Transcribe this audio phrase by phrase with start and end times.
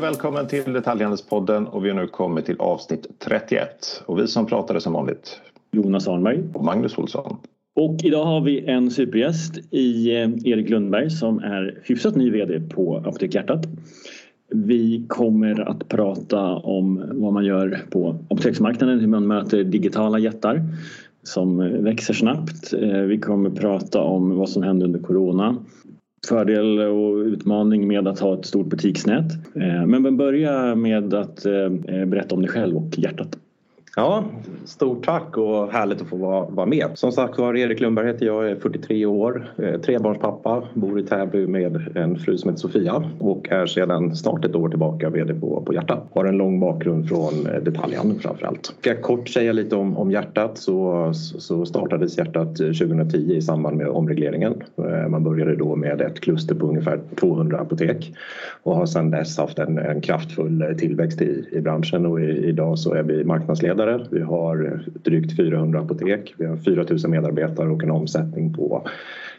[0.00, 4.02] och välkommen till Detaljhandelspodden och vi har nu kommit till avsnitt 31.
[4.06, 5.40] Och vi som pratade som vanligt
[5.72, 7.36] Jonas Arnberg och Magnus Olsson.
[7.76, 12.60] Och idag har vi en supergäst i eh, Erik Lundberg som är hyfsat ny VD
[12.60, 13.66] på Apotek Hjärtat.
[14.48, 20.62] Vi kommer att prata om vad man gör på apoteksmarknaden, hur man möter digitala jättar
[21.22, 22.72] som eh, växer snabbt.
[22.72, 25.56] Eh, vi kommer prata om vad som hände under corona.
[26.28, 29.32] Fördel och utmaning med att ha ett stort butiksnät.
[29.54, 33.38] Eh, men börja med att eh, eh, berätta om dig själv och hjärtat.
[33.96, 34.24] Ja,
[34.64, 36.86] stort tack och härligt att få vara, vara med.
[36.94, 41.46] Som sagt var, Erik Lundberg heter jag, är 43 år, eh, trebarnspappa, bor i Täby
[41.46, 45.62] med en fru som heter Sofia och är sedan snart ett år tillbaka VD på,
[45.66, 46.06] på Hjärtat.
[46.12, 48.66] Har en lång bakgrund från eh, detaljhandeln framförallt.
[48.66, 53.42] Ska jag kort säga lite om, om Hjärtat så, så startades Hjärtat eh, 2010 i
[53.42, 54.62] samband med omregleringen.
[55.08, 58.14] Man började då med ett kluster på ungefär 200 apotek
[58.62, 62.78] och har sedan dess haft en, en kraftfull tillväxt i, i branschen och i, idag
[62.78, 64.06] så är vi marknadsledare marknadsledare.
[64.10, 66.34] Vi har drygt 400 apotek.
[66.38, 68.86] Vi har 4 000 medarbetare och en omsättning på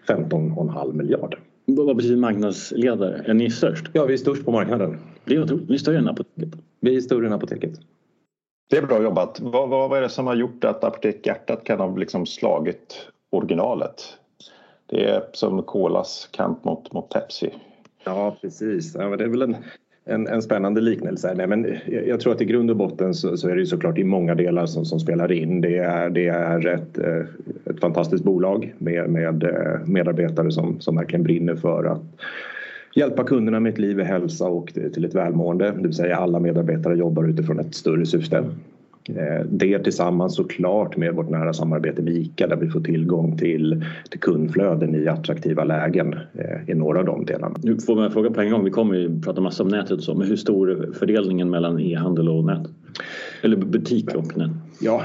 [0.07, 1.39] 15,5 miljarder.
[1.65, 3.23] Vad betyder marknadsledare?
[3.25, 3.85] Är ni störst?
[3.93, 4.97] Ja, vi är störst på marknaden.
[5.25, 5.69] Det är otroligt.
[5.69, 6.49] Ni är större än apoteket?
[6.79, 7.79] Vi är större än apoteket.
[8.69, 9.39] Det är bra jobbat.
[9.39, 13.07] Vad, vad, vad är det som har gjort att Apotek Hjärtat kan ha liksom slagit
[13.31, 14.17] originalet?
[14.85, 17.53] Det är som Colas kamp mot, mot Pepsi.
[18.03, 18.95] Ja, precis.
[18.95, 19.55] Ja, det är väl en
[20.05, 21.33] en, en spännande liknelse.
[21.35, 21.75] Nej, men
[22.07, 24.35] jag tror att i grund och botten så, så är det ju såklart i många
[24.35, 25.61] delar som, som spelar in.
[25.61, 27.25] Det är, det är ett, eh,
[27.65, 32.01] ett fantastiskt bolag med, med eh, medarbetare som, som verkligen brinner för att
[32.95, 35.71] hjälpa kunderna med ett liv i hälsa och till ett välmående.
[35.71, 38.45] Det vill säga alla medarbetare jobbar utifrån ett större syfte.
[39.09, 43.85] Eh, det tillsammans såklart med vårt nära samarbete med ICA där vi får tillgång till,
[44.09, 47.55] till kundflöden i attraktiva lägen eh, i några av de delarna.
[47.63, 50.03] Nu får man fråga på en gång, vi kommer ju prata massa om nätet och
[50.03, 52.67] så, men hur stor är fördelningen mellan e-handel och nät?
[53.43, 54.51] Eller butik och nät?
[54.81, 55.03] Ja,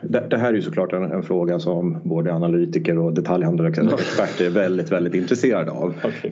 [0.00, 4.92] det, här är ju såklart en, en, fråga som både analytiker och detaljhandelsexperter är väldigt,
[4.92, 5.94] väldigt intresserade av.
[6.04, 6.30] Okay.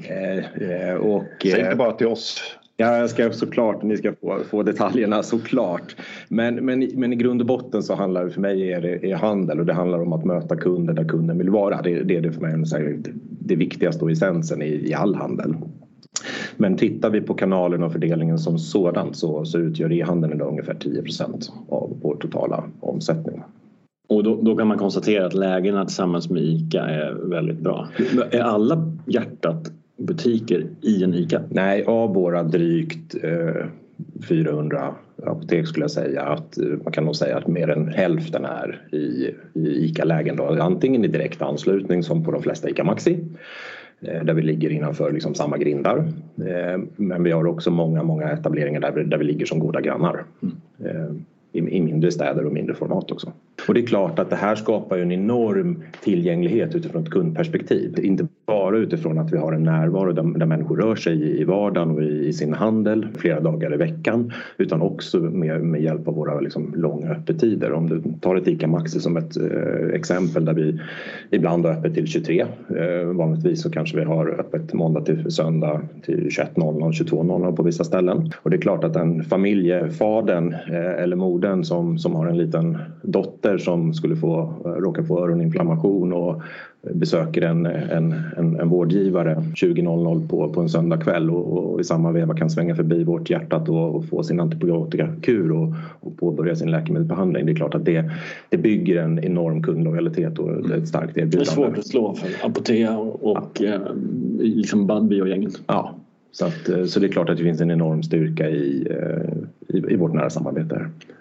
[0.54, 4.62] Eh, och, Säg inte bara till oss Ja, jag ska såklart, ni ska få, få
[4.62, 5.96] detaljerna såklart.
[6.28, 9.16] Men, men, men i grund och botten så handlar det för mig är det är
[9.16, 11.82] handel och det handlar om att möta kunder där kunden vill vara.
[11.82, 13.10] Det, det är det för mig det,
[13.40, 15.54] det viktigaste och essensen i, i all handel.
[16.56, 20.74] Men tittar vi på kanalen och fördelningen som sådant så, så utgör e-handeln idag ungefär
[20.74, 23.42] 10% av vår totala omsättning.
[24.08, 27.88] Och då, då, kan man konstatera att lägena tillsammans med ICA är väldigt bra.
[28.30, 31.42] Är alla hjärtat butiker i en ICA?
[31.48, 33.66] Nej, av våra drygt eh,
[34.28, 38.44] 400 apotek skulle jag säga att eh, man kan nog säga att mer än hälften
[38.44, 40.40] är i, i ICA-lägen.
[40.40, 43.24] Antingen i direkt anslutning som på de flesta ICA Maxi
[44.00, 45.98] eh, där vi ligger innanför liksom samma grindar.
[46.36, 49.80] Eh, men vi har också många, många etableringar där vi, där vi ligger som goda
[49.80, 50.24] grannar.
[50.42, 51.24] Mm.
[51.52, 53.32] I, I mindre städer och mindre format också.
[53.68, 57.98] Och det är klart att det här skapar ju en enorm tillgänglighet utifrån ett kundperspektiv.
[58.02, 62.02] Inte bara utifrån att vi har en närvaro där, människor rör sig i vardagen och
[62.02, 66.74] i, sin handel flera dagar i veckan utan också med, med hjälp av våra liksom,
[66.76, 67.72] långa öppettider.
[67.72, 70.80] Om du tar ett ICA Maxi som ett eh, exempel där vi
[71.30, 72.40] ibland har öppet till 23.
[72.40, 77.84] Eh, vanligtvis så kanske vi har öppet måndag till söndag till 21.00, 22.00 på vissa
[77.84, 78.32] ställen.
[78.42, 82.78] Och det är klart att den familjefadern eh, eller modern som, som har en liten
[83.02, 86.42] dotter som skulle få, eh, råka få öroninflammation och
[86.94, 92.12] besöker en, en, en, en vårdgivare 20.00 på, på en söndagkväll och, och i samma
[92.12, 96.70] veva kan svänga förbi vårt hjärtat och, och få sin antibiotikakur och, och påbörja sin
[96.70, 97.46] läkemedelsbehandling.
[97.46, 98.10] Det är klart att det,
[98.48, 101.36] det bygger en enorm kundlojalitet och ett starkt erbjudande.
[101.36, 103.66] Det är svårt att slå för Apotea och ja.
[103.66, 103.80] eh,
[104.38, 105.60] liksom Budbee och gänget.
[105.66, 105.94] Ja,
[106.32, 108.88] så, att, eh, så det är klart att det finns en enorm styrka i,
[109.68, 110.74] i, i vårt nära samarbete.
[110.74, 111.15] Det,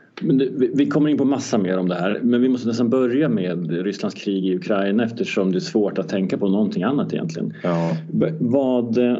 [0.73, 3.71] vi kommer in på massa mer om det här men vi måste nästan börja med
[3.71, 7.53] Rysslands krig i Ukraina eftersom det är svårt att tänka på någonting annat egentligen.
[7.63, 7.97] Ja.
[8.39, 9.17] Vad eh,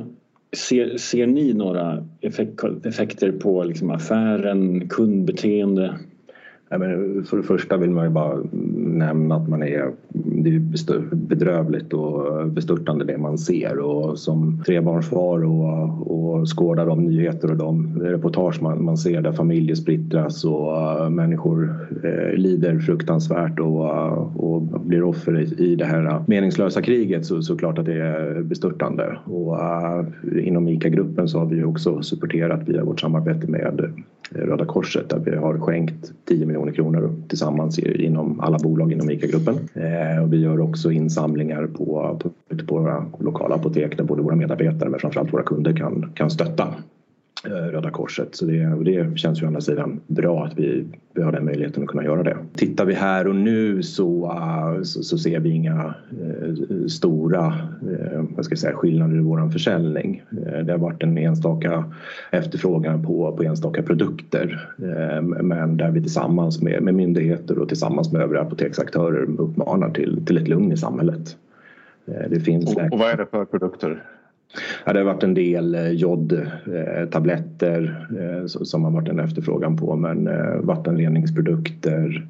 [0.56, 5.96] ser, ser ni några effekt, effekter på liksom affären, kundbeteende?
[7.26, 8.38] för det första vill man ju bara
[8.96, 15.44] nämna att man är, det är bedrövligt och bestörtande det man ser och som trebarnsfar
[15.46, 20.68] och, och skådar de nyheter och de reportage man, man ser där familjer splittras och
[20.68, 26.82] uh, människor uh, lider fruktansvärt och, uh, och blir offer i, i det här meningslösa
[26.82, 29.18] kriget så, så klart att det är bestörtande.
[29.26, 30.06] Och eh,
[30.48, 33.94] inom ICA-gruppen så har vi också supporterat via vårt samarbete med
[34.30, 39.56] Röda Korset där vi har skänkt 10 miljoner kronor tillsammans inom alla bolag inom ICA-gruppen.
[39.74, 42.32] Eh, och vi gör också insamlingar på, på,
[42.66, 46.76] på våra lokala apotek där både våra medarbetare men framförallt våra kunder kan, kan stötta.
[47.44, 48.36] Eh, Röda Korset.
[48.36, 51.84] Så det, det känns ju å andra sidan bra att vi, vi har den möjligheten
[51.84, 52.38] att kunna göra det.
[52.56, 58.24] Tittar vi här och nu så, uh, så, så, ser vi inga uh, stora uh,
[58.36, 60.24] vad ska jag säga, skillnader i vår försäljning.
[60.64, 61.84] det har varit en enstaka
[62.32, 64.70] efterfrågan på, på enstaka produkter
[65.42, 70.38] men där vi tillsammans med, med myndigheter och tillsammans med övriga apoteksaktörer uppmanar till, till
[70.38, 71.38] ett lugn i samhället.
[72.06, 74.04] Det finns och, och vad är det för produkter?
[74.86, 79.96] Ja, det har varit en del eh, jodtabletter eh, som har varit en efterfrågan på
[79.96, 82.28] men eh, vattenreningsprodukter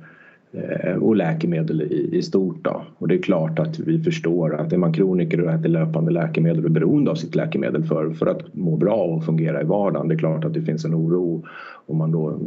[0.99, 2.63] och läkemedel i, stort.
[2.63, 2.81] Då.
[2.97, 6.59] Och det är klart att vi förstår att är man kroniker och äter löpande läkemedel
[6.59, 10.07] och är beroende av sitt läkemedel för, för att må bra och fungera i vardagen.
[10.07, 11.43] Det är klart att det finns en oro
[11.85, 12.39] om man då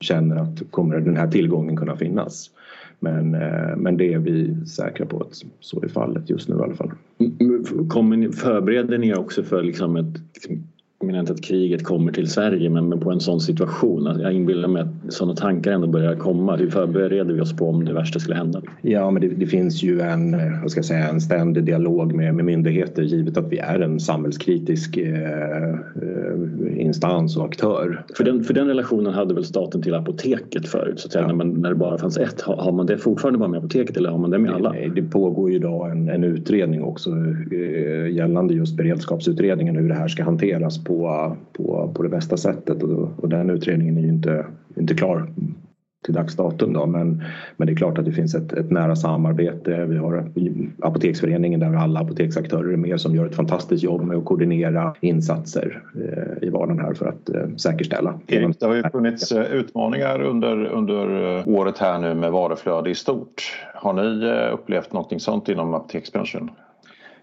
[0.00, 2.50] känner att kommer den här tillgången kunna finnas.
[3.00, 6.62] Men, eh, men det är vi säkra på att så är fallet just nu i
[6.62, 6.92] alla fall.
[7.40, 10.66] Mm, kommer ni, förbereder ni också för liksom ett liksom
[10.98, 14.06] jag menar inte att kriget kommer till Sverige men, på en sån situation.
[14.06, 16.56] Alltså, jag inbillar mig att sådana tankar ändå börjar komma.
[16.56, 18.62] Hur förbereder vi oss på om det värsta skulle hända?
[18.82, 22.34] Ja men det, det finns ju en, vad ska jag säga, en ständig dialog med,
[22.34, 28.04] med myndigheter givet att vi är en samhällskritisk eh, eh, instans och aktör.
[28.16, 31.28] För den, för den relationen hade väl staten till apoteket förut så att säga, ja.
[31.28, 32.40] när, man, när det bara fanns ett.
[32.40, 34.72] Har, har, man det fortfarande bara med apoteket eller har man det med alla?
[34.72, 39.94] Det, det pågår ju idag en, en utredning också eh, gällande just beredskapsutredningen hur det
[39.94, 44.08] här ska hanteras på, på, på det bästa sättet och, och den utredningen är ju
[44.08, 44.46] inte,
[44.76, 45.28] inte klar
[46.06, 46.86] till dags datum då.
[46.86, 47.22] Men,
[47.56, 49.84] men det är klart att det finns ett, ett nära samarbete.
[49.84, 50.30] Vi har
[50.82, 55.82] Apoteksföreningen där alla apoteksaktörer är med som gör ett fantastiskt jobb med att koordinera insatser
[55.94, 58.20] eh, i vardagen här för att eh, säkerställa.
[58.26, 62.90] Erik, det har ju funnits eh, utmaningar under, under eh, året här nu med varuflöde
[62.90, 63.42] i stort.
[63.74, 66.50] Har ni eh, upplevt någonting sånt inom apoteksbranschen?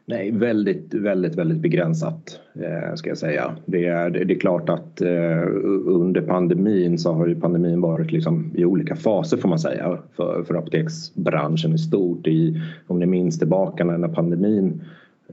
[0.05, 3.55] Nej, väldigt, väldigt, väldigt begränsat eh, ska jag säga.
[3.65, 5.41] Det är, det är klart att eh,
[5.85, 10.43] under pandemin så har ju pandemin varit liksom i olika faser får man säga för,
[10.43, 12.27] för apoteksbranschen i stort.
[12.27, 14.81] I, om ni minns tillbaka när pandemin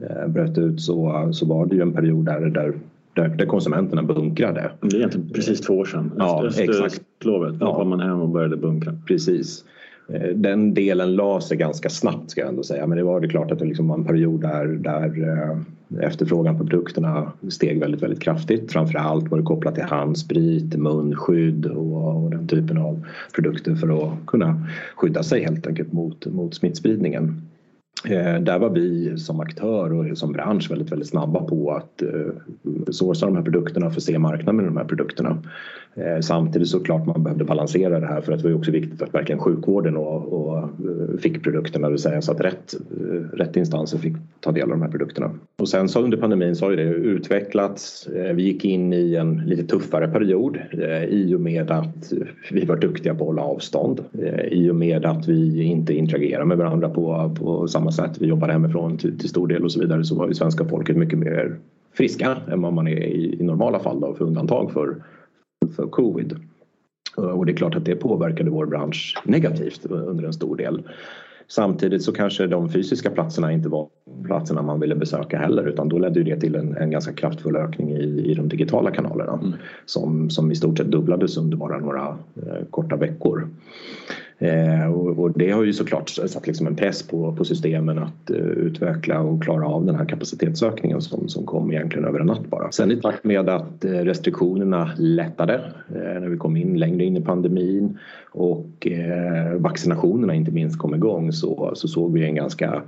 [0.01, 2.73] eh, bröt ut så, så var det ju en period där, där
[3.13, 4.71] där, konsumenterna bunkrade.
[4.81, 6.11] Det är egentligen precis två år sedan.
[6.17, 7.01] Ja, exakt.
[7.23, 7.75] Lovet, då ja.
[7.75, 8.93] kom man hem och började bunkra.
[9.07, 9.65] Precis.
[10.13, 13.27] Eh, den delen la sig ganska snabbt ska jag ändå säga men det var det
[13.27, 15.57] klart att det liksom var en period där, där eh,
[16.07, 18.71] efterfrågan på produkterna steg väldigt, väldigt kraftigt.
[18.71, 23.05] Framförallt var det kopplat till handsprit, munskydd och, och den typen av
[23.35, 27.41] produkter för att kunna skydda sig helt enkelt mot, mot smittspridningen.
[28.05, 32.89] Eh, där var vi som aktör och som bransch väldigt, väldigt snabba på att eh,
[32.91, 35.37] sourca de här produkterna och förse marknaden med de här produkterna.
[35.95, 39.13] Eh, samtidigt såklart man behövde balansera det här för att det var också viktigt att
[39.13, 43.55] verkligen sjukvården och, och eh, fick produkterna, det vill säga så att rätt, eh, rätt
[43.55, 45.31] instanser fick ta del av de här produkterna.
[45.59, 48.07] Och sen så under pandemin så har det utvecklats.
[48.33, 50.57] Vi gick in i en lite tuffare period
[51.09, 52.13] i och med att
[52.51, 54.03] vi var duktiga på att hålla avstånd.
[54.51, 58.21] I och med att vi inte interagerar med varandra på, på samma sätt.
[58.21, 60.97] Vi jobbar hemifrån till, till stor del och så vidare så var ju svenska folket
[60.97, 61.57] mycket mer
[61.93, 64.95] friska än vad man är i, i normala fall då, för undantag för,
[65.75, 66.35] för covid.
[67.15, 70.83] Och det är klart att det påverkade vår bransch negativt under en stor del.
[71.47, 73.87] Samtidigt så kanske de fysiska platserna inte var
[74.25, 77.91] platserna man ville besöka heller utan då ledde det till en, en ganska kraftfull ökning
[77.91, 79.53] i, i de digitala kanalerna mm.
[79.85, 83.49] som, som i stort sett dubblades under bara några eh, korta veckor.
[84.41, 88.29] Eh, och, och, det har ju såklart satt liksom en press på, på systemen att
[88.29, 92.47] eh, utveckla och klara av den här kapacitetsökningen som, som kom egentligen över en natt
[92.49, 92.71] bara.
[92.71, 95.53] Sen i takt med att eh, restriktionerna lättade
[95.95, 97.97] eh, när vi kom in längre in i pandemin
[98.31, 98.87] och
[99.57, 102.81] vaccinationerna inte minst kom igång så, så såg vi en ganska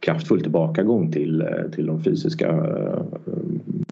[0.00, 2.66] kraftfull tillbakagång till, till de fysiska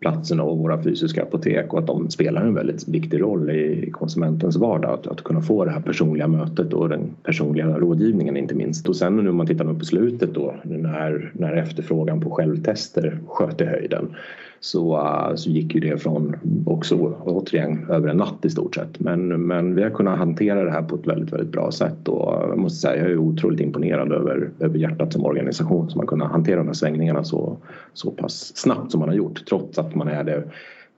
[0.01, 4.57] platserna och våra fysiska apotek och att de spelar en väldigt viktig roll i konsumentens
[4.57, 4.91] vardag.
[4.95, 8.89] Att, att kunna få det här personliga mötet och den personliga rådgivningen inte minst.
[8.89, 13.61] Och sen nu om man tittar på slutet då när, när efterfrågan på självtester sköt
[13.61, 14.15] i höjden
[14.61, 16.37] så, uh, så gick ju det från
[16.67, 19.01] också återigen över en natt i stort sett.
[19.01, 22.33] Men, men vi har kunnat hantera det här på ett väldigt, väldigt bra sätt och
[22.49, 26.31] jag måste säga jag är otroligt imponerad över, över hjärtat som organisation som har kunnat
[26.31, 27.57] hantera de här svängningarna så,
[27.93, 30.45] så pass snabbt som man har gjort trots att man är det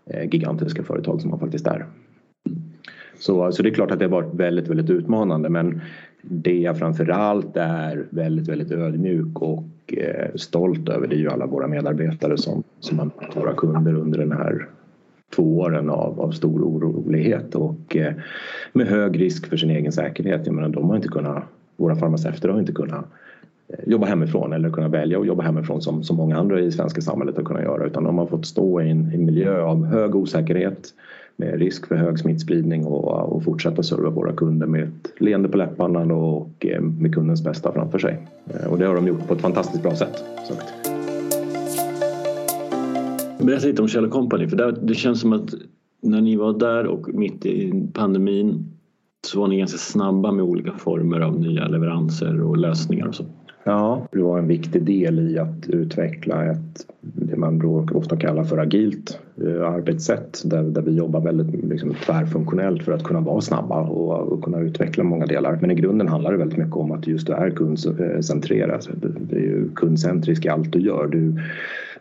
[0.06, 1.86] eh, gigantiska företag som man faktiskt är.
[3.18, 5.80] Så, så det är klart att det har varit väldigt, väldigt utmanande men
[6.22, 11.47] det jag framförallt är väldigt, väldigt ödmjuk och Eh, stolt över det är ju alla
[11.47, 14.68] våra medarbetare som, som har mött våra kunder under den här
[15.37, 18.14] två åren av, av stor orolighet och eh,
[18.73, 20.47] med hög risk för sin egen säkerhet.
[20.47, 21.42] Jag menar, de har inte kunnat,
[21.76, 23.04] våra farmaceuter har inte kunnat
[23.68, 27.00] eh, jobba hemifrån eller kunna välja att jobba hemifrån som, som många andra i svenska
[27.00, 29.85] samhället har kunnat göra utan de har fått stå i en, i en miljö av
[29.85, 30.88] hög osäkerhet
[31.38, 35.57] med risk för hög smittspridning och, och fortsätta serva våra kunder med ett leende på
[35.57, 38.26] läpparna och eh, med kundens bästa framför sig.
[38.47, 40.25] Eh, och det har de gjort på ett fantastiskt bra sätt.
[43.38, 45.54] Berätta lite om Kjell Company för det känns som att
[46.02, 48.64] när ni var där och mitt i pandemin
[49.26, 53.25] så var ni ganska snabba med olika former av nya leveranser och lösningar och så.
[53.68, 58.58] Ja, det var en viktig del i att utveckla ett, det man ofta kallar för
[58.58, 63.80] agilt eh, arbetssätt där, där vi jobbar väldigt liksom, tvärfunktionellt för att kunna vara snabba
[63.80, 65.58] och, och, kunna utveckla många delar.
[65.60, 68.88] Men i grunden handlar det väldigt mycket om att just du är kundcentrerat.
[68.88, 71.06] Eh, det är ju kundcentrisk i allt du gör.
[71.06, 71.34] Du,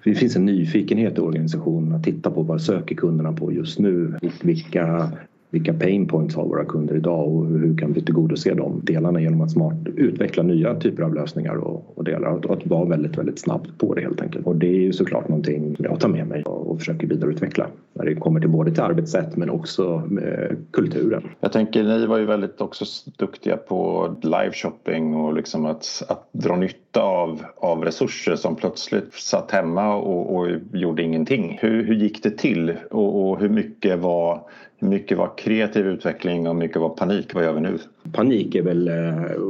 [0.03, 4.13] det finns en nyfikenhet i organisationen att titta på vad söker kunderna på just nu?
[4.41, 5.11] Vilka
[5.49, 9.41] vilka pain points har våra kunder idag och hur kan vi tillgodose de delarna genom
[9.41, 13.39] att smart utveckla nya typer av lösningar och, och delar och att vara väldigt, väldigt
[13.39, 14.47] snabbt på det helt enkelt.
[14.47, 18.05] Och det är ju såklart någonting jag tar med mig och, och försöker vidareutveckla när
[18.05, 21.23] det kommer till både till arbetssätt men också eh, kulturen.
[21.39, 22.85] Jag tänker ni var ju väldigt också
[23.17, 29.13] duktiga på live shopping och liksom att, att dra nytta av, av resurser som plötsligt
[29.13, 31.57] satt hemma och, och gjorde ingenting.
[31.61, 34.41] Hur, hur gick det till och, och hur mycket var
[34.79, 37.33] mycket var kreativ utveckling och hur mycket var panik?
[37.33, 37.77] Vad gör vi nu?
[38.11, 39.41] Panik är väl eh,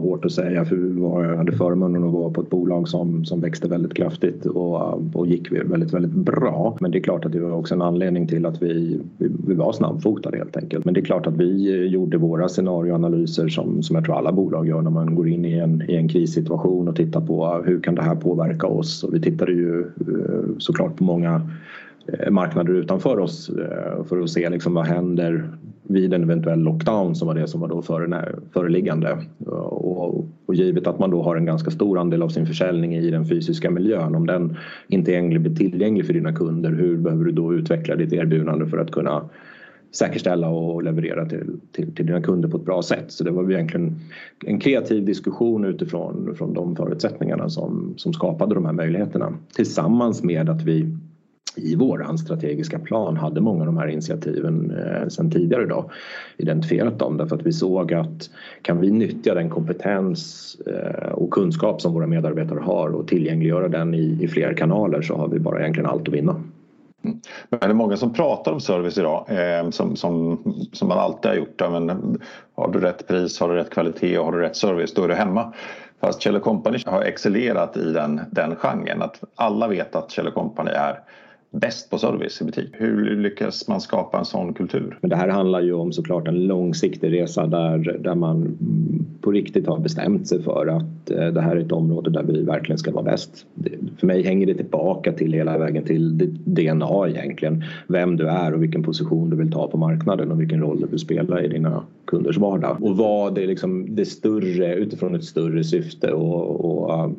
[0.00, 0.76] hårt att säga för
[1.22, 5.26] jag hade förmånen att vara på ett bolag som, som växte väldigt kraftigt och, och
[5.26, 6.76] gick väldigt, väldigt bra.
[6.80, 9.54] Men det är klart att det var också en anledning till att vi, vi, vi
[9.54, 10.84] var snabbfotade helt enkelt.
[10.84, 14.32] Men det är klart att vi eh, gjorde våra scenarioanalyser som, som jag tror alla
[14.32, 17.62] bolag gör när man går in i en, i en krissituation och tittar på ah,
[17.62, 19.04] hur kan det här påverka oss?
[19.04, 21.48] Och vi tittade ju eh, såklart på många
[22.06, 25.50] Eh, marknader utanför oss eh, för att se liksom vad händer
[25.82, 27.82] vid en eventuell lockdown som var det som var då
[28.52, 29.18] föreliggande.
[29.46, 33.10] Och, och givet att man då har en ganska stor andel av sin försäljning i
[33.10, 34.56] den fysiska miljön, om den
[34.88, 38.78] inte är blir tillgänglig för dina kunder, hur behöver du då utveckla ditt erbjudande för
[38.78, 39.24] att kunna
[39.92, 43.04] säkerställa och leverera till, till, till dina kunder på ett bra sätt.
[43.08, 44.00] Så det var egentligen
[44.46, 50.48] en kreativ diskussion utifrån från de förutsättningarna som, som skapade de här möjligheterna tillsammans med
[50.48, 50.96] att vi
[51.56, 55.90] i vår strategiska plan hade många av de här initiativen eh, sedan tidigare då
[56.36, 58.30] identifierat dem därför att vi såg att
[58.62, 63.94] kan vi nyttja den kompetens eh, och kunskap som våra medarbetare har och tillgängliggöra den
[63.94, 66.32] i, i fler kanaler så har vi bara egentligen allt att vinna.
[67.04, 67.20] Mm.
[67.48, 70.38] Men det är många som pratar om service idag eh, som, som,
[70.72, 71.60] som man alltid har gjort.
[71.70, 72.18] Men
[72.54, 75.08] har du rätt pris, har du rätt kvalitet och har du rätt service då är
[75.08, 75.52] du hemma.
[76.00, 79.02] Fast Kjell Company har excellerat i den, den genren.
[79.02, 80.98] Att alla vet att Kjell Company är
[81.52, 82.68] bäst på service i butik.
[82.72, 84.98] Hur lyckas man skapa en sån kultur?
[85.00, 88.58] Men det här handlar ju om såklart en långsiktig resa där, där man
[89.20, 92.42] på riktigt har bestämt sig för att eh, det här är ett område där vi
[92.42, 93.46] verkligen ska vara bäst.
[93.98, 97.64] För mig hänger det tillbaka till hela vägen till DNA egentligen.
[97.86, 100.86] Vem du är och vilken position du vill ta på marknaden och vilken roll du
[100.86, 102.76] vill spela i dina kunders vardag.
[102.80, 107.12] Och vad det, liksom, det större utifrån ett större syfte och, och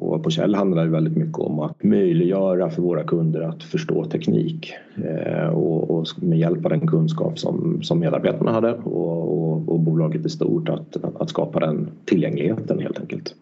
[0.00, 4.04] och på Kjell handlar det väldigt mycket om att möjliggöra för våra kunder att förstå
[4.04, 9.68] teknik eh, och, och med hjälp av den kunskap som, som medarbetarna hade och, och,
[9.68, 13.34] och bolaget i stort att, att skapa den tillgängligheten helt enkelt.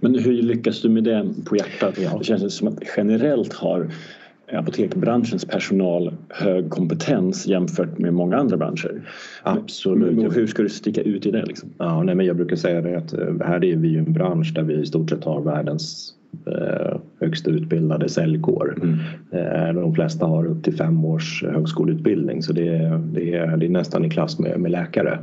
[0.00, 1.98] Men hur lyckas du med det på hjärtat?
[1.98, 2.18] Ja.
[2.18, 3.90] Det känns som att generellt har
[4.58, 9.02] apotekbranschens personal hög kompetens jämfört med många andra branscher.
[9.42, 10.16] Absolut.
[10.16, 11.44] Men, hur ska du sticka ut i det?
[11.44, 11.68] Liksom?
[11.78, 14.52] Ja, nej, men jag brukar säga det att eh, här är vi ju en bransch
[14.54, 16.14] där vi i stort sett har världens
[16.46, 18.78] eh, högst utbildade säljkår.
[18.82, 18.98] Mm.
[19.30, 23.66] Eh, de flesta har upp till fem års högskoleutbildning så det är, det är, det
[23.66, 25.18] är nästan i klass med, med läkare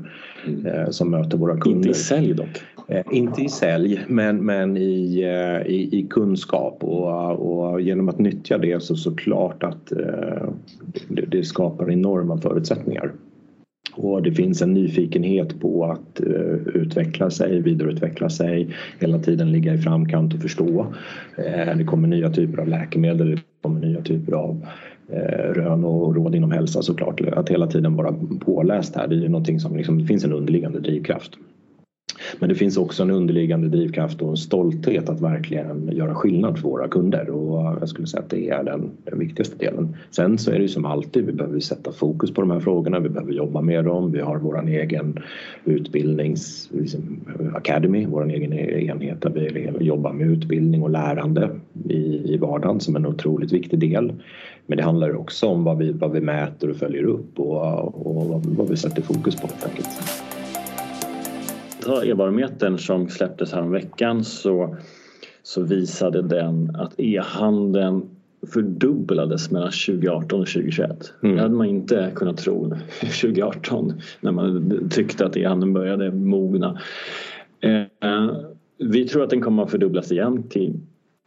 [0.48, 0.66] mm.
[0.66, 1.78] eh, som möter våra kunder.
[1.78, 2.62] Inte i sälj dock?
[2.88, 8.20] Eh, inte i sälj men, men i, eh, i, i, kunskap och, och genom att
[8.20, 10.50] nyttja det så såklart att eh,
[11.08, 13.12] det, det skapar enorma förutsättningar.
[13.96, 19.74] Och det finns en nyfikenhet på att uh, utveckla sig, vidareutveckla sig, hela tiden ligga
[19.74, 20.82] i framkant och förstå.
[21.40, 24.66] Uh, det kommer nya typer av läkemedel, det kommer nya typer av
[25.14, 27.22] uh, rön och råd inom hälsa såklart.
[27.22, 30.34] Att hela tiden vara påläst här, det är ju någonting som liksom, det finns en
[30.34, 31.38] underliggande drivkraft.
[32.40, 36.70] Men det finns också en underliggande drivkraft och en stolthet att verkligen göra skillnad för
[36.70, 39.96] våra kunder och jag skulle säga att det är den, den viktigaste delen.
[40.12, 43.00] Sen så är det ju som alltid, vi behöver sätta fokus på de här frågorna,
[43.00, 45.20] vi behöver jobba med dem, vi har vår egen
[45.66, 47.02] utbildnings liksom,
[47.56, 51.50] academy, vår egen enhet där vi jobbar med utbildning och lärande
[51.90, 54.14] i, i vardagen som en otroligt viktig del.
[54.66, 58.26] Men det handlar också om vad vi, vad vi mäter och följer upp och, och
[58.26, 60.31] vad, vad vi sätter fokus på helt enkelt
[61.92, 64.76] ta e-barometern som släpptes här veckan så,
[65.44, 68.10] så visade den att e-handeln
[68.54, 71.14] fördubblades mellan 2018 och 2021.
[71.24, 71.36] Mm.
[71.36, 72.70] Det hade man inte kunnat tro
[73.00, 76.80] 2018 när man tyckte att e-handeln började mogna.
[77.60, 78.32] Eh,
[78.78, 80.80] vi tror att den kommer att fördubblas igen till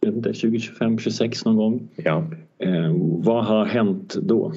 [0.05, 1.89] 2025, 26 någon gång.
[1.97, 2.25] Ja.
[2.59, 4.53] Eh, vad har hänt då?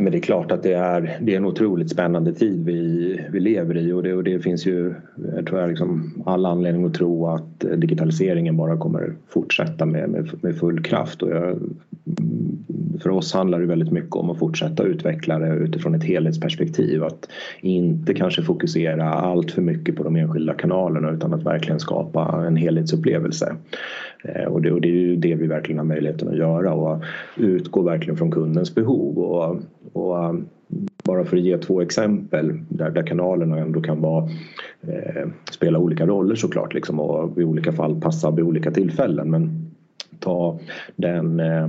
[0.00, 3.40] Men det är klart att det är, det är en otroligt spännande tid vi, vi
[3.40, 4.94] lever i och det, och det finns ju
[5.34, 10.30] jag tror jag liksom all anledning att tro att digitaliseringen bara kommer fortsätta med, med,
[10.40, 11.22] med full kraft.
[11.22, 11.78] Och jag, mm,
[13.00, 17.04] för oss handlar det väldigt mycket om att fortsätta utveckla det utifrån ett helhetsperspektiv.
[17.04, 17.28] Att
[17.60, 22.56] inte kanske fokusera allt för mycket på de enskilda kanalerna utan att verkligen skapa en
[22.56, 23.56] helhetsupplevelse.
[24.24, 27.02] Eh, och det, och det är ju det vi verkligen har möjligheten att göra och
[27.36, 29.18] utgå verkligen från kundens behov.
[29.18, 29.56] Och,
[29.92, 30.34] och
[31.04, 34.28] bara för att ge två exempel där, där kanalerna ändå kan vara,
[34.80, 39.30] eh, spela olika roller såklart liksom, och i olika fall passa vid olika tillfällen.
[39.30, 39.67] Men
[40.20, 40.58] ta
[40.96, 41.68] den eh,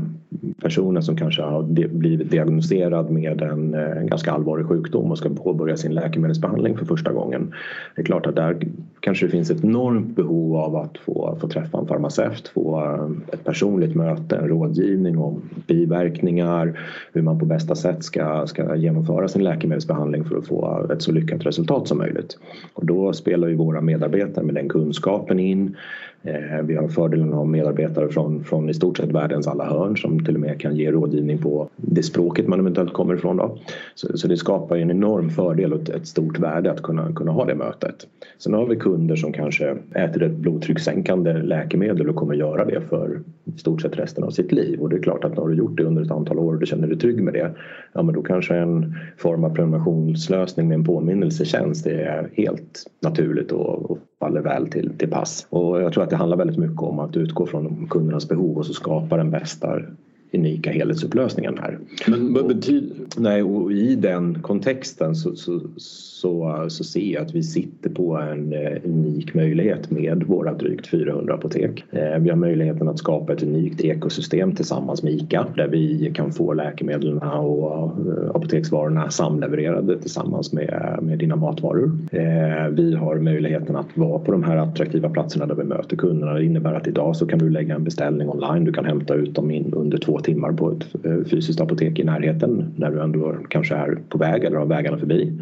[0.61, 5.77] personen som kanske har blivit diagnostiserad med en, eh, ganska allvarlig sjukdom och ska påbörja
[5.77, 7.53] sin läkemedelsbehandling för första gången.
[7.95, 8.57] Det är klart att där
[8.99, 13.33] kanske det finns ett enormt behov av att få, få träffa en farmaceut, få eh,
[13.33, 16.79] ett personligt möte, en rådgivning om biverkningar,
[17.13, 21.11] hur man på bästa sätt ska, ska genomföra sin läkemedelsbehandling för att få ett så
[21.11, 22.37] lyckat resultat som möjligt.
[22.73, 25.75] Och då spelar ju våra medarbetare med den kunskapen in
[26.23, 29.97] Eh, vi har fördelen att ha medarbetare från, från i stort sett världens alla hörn
[29.97, 33.37] som till och med kan ge rådgivning på det språket man eventuellt kommer ifrån.
[33.37, 33.57] Då.
[33.95, 37.45] Så, så det skapar en enorm fördel och ett stort värde att kunna, kunna ha
[37.45, 38.07] det mötet.
[38.37, 43.21] Sen har vi kunder som kanske äter ett blodtryckssänkande läkemedel och kommer göra det för
[43.55, 44.79] i stort sett resten av sitt liv.
[44.81, 46.65] Och det är klart att har du gjort det under ett antal år och du
[46.65, 47.51] känner dig trygg med det,
[47.93, 53.91] ja men då kanske en form av prenumerationslösning med en påminnelsetjänst är helt naturligt och,
[53.91, 55.47] och faller väl till, till pass.
[55.49, 58.65] Och jag tror att det handlar väldigt mycket om att utgå från kundernas behov och
[58.65, 59.79] så skapa den bästa
[60.33, 61.79] unika helhetsupplösningen här.
[62.07, 62.89] Men vad betyder...
[63.17, 65.61] Nej, och i den kontexten så, så,
[66.19, 70.87] så, så ser jag att vi sitter på en eh, unik möjlighet med våra drygt
[70.87, 71.85] 400 apotek.
[71.91, 76.31] Eh, vi har möjligheten att skapa ett unikt ekosystem tillsammans med ICA där vi kan
[76.31, 81.91] få läkemedlen och eh, apoteksvarorna samlevererade tillsammans med, med dina matvaror.
[82.71, 86.33] Vi har möjligheten att vara på de här attraktiva platserna där vi möter kunderna.
[86.33, 88.63] Det innebär att idag så kan du lägga en beställning online.
[88.63, 90.85] Du kan hämta ut dem in under två timmar på ett
[91.29, 95.33] fysiskt apotek i närheten när du ändå kanske är på väg eller har vägarna förbi.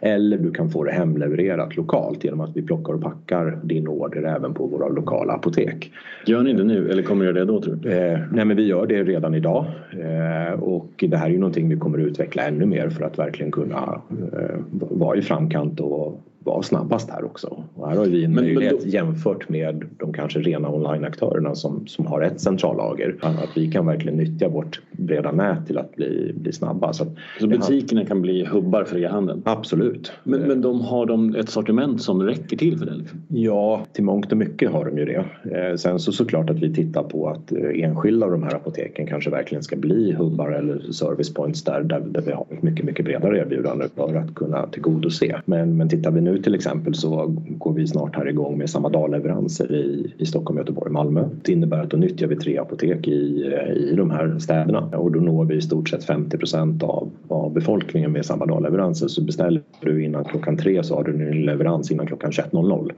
[0.00, 4.22] Eller du kan få det hemlevererat lokalt genom att vi plockar och packar din order
[4.22, 5.92] även på våra lokala apotek.
[6.26, 7.92] Gör ni det nu eller kommer ni göra det då tror du?
[7.92, 11.68] Eh, nej men vi gör det redan idag eh, och det här är ju någonting
[11.68, 14.00] vi kommer att utveckla ännu mer för att verkligen kunna
[14.32, 17.64] eh, vara i framkant och vara snabbast här också.
[17.74, 18.88] Och här har vi en men, möjlighet men då...
[18.88, 23.16] jämfört med de kanske rena onlineaktörerna som, som har ett centrallager.
[23.20, 26.92] Att vi kan verkligen nyttja vårt breda nät till att bli, bli snabba.
[26.92, 27.06] Så,
[27.40, 29.42] så butikerna kan bli hubbar för e-handeln?
[29.44, 30.12] Absolut.
[30.24, 32.94] Men, men de har de ett sortiment som räcker till för det?
[32.94, 33.22] Liksom?
[33.28, 35.24] Ja, till mångt och mycket har de ju det.
[35.50, 39.06] Eh, sen så såklart att vi tittar på att eh, enskilda av de här apoteken
[39.06, 42.84] kanske verkligen ska bli hubbar eller service points där, där, där vi har ett mycket,
[42.84, 45.40] mycket bredare erbjudande för att kunna tillgodose.
[45.44, 48.88] Men, men tittar vi nu till exempel så går vi snart här igång med samma
[48.88, 51.28] dagleveranser i, i Stockholm, Göteborg, Malmö.
[51.42, 53.44] Det innebär att då nyttjar vi tre apotek i,
[53.76, 57.52] i de här städerna och då når vi i stort sett 50 procent av, av
[57.52, 59.08] befolkningen med samma dagleveranser.
[59.08, 62.92] Så beställer du innan klockan tre så har du din leverans innan klockan 21.00.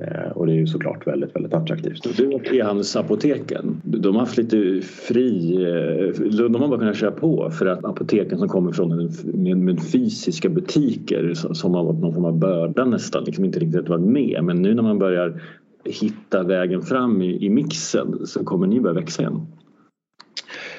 [0.00, 2.16] Eh, och det är ju såklart väldigt, väldigt attraktivt.
[2.16, 5.54] Du och e-handelsapoteken, de har haft lite fri...
[5.54, 9.82] Eh, de har bara kunnat köra på för att apoteken som kommer från med, med
[9.82, 14.44] fysiska butiker som har varit någon form av börda nästan, liksom inte riktigt varit med.
[14.44, 15.42] Men nu när man börjar
[15.84, 19.46] hitta vägen fram i, i mixen så kommer ni börja växa igen.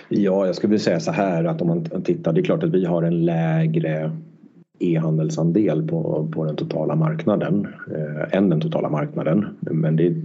[0.10, 2.74] Ja, jag skulle vilja säga så här att om man tittar, det är klart att
[2.74, 4.12] vi har en lägre
[4.80, 9.46] e-handelsandel på, på den totala marknaden eh, än den totala marknaden.
[9.60, 10.16] Men det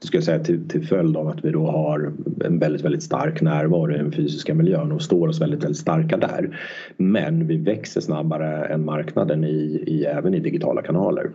[0.00, 2.12] ska jag säga till, till följd av att vi då har
[2.44, 6.16] en väldigt, väldigt stark närvaro i den fysiska miljön och står oss väldigt, väldigt starka
[6.16, 6.58] där.
[6.96, 11.30] Men vi växer snabbare än marknaden i, i även i digitala kanaler.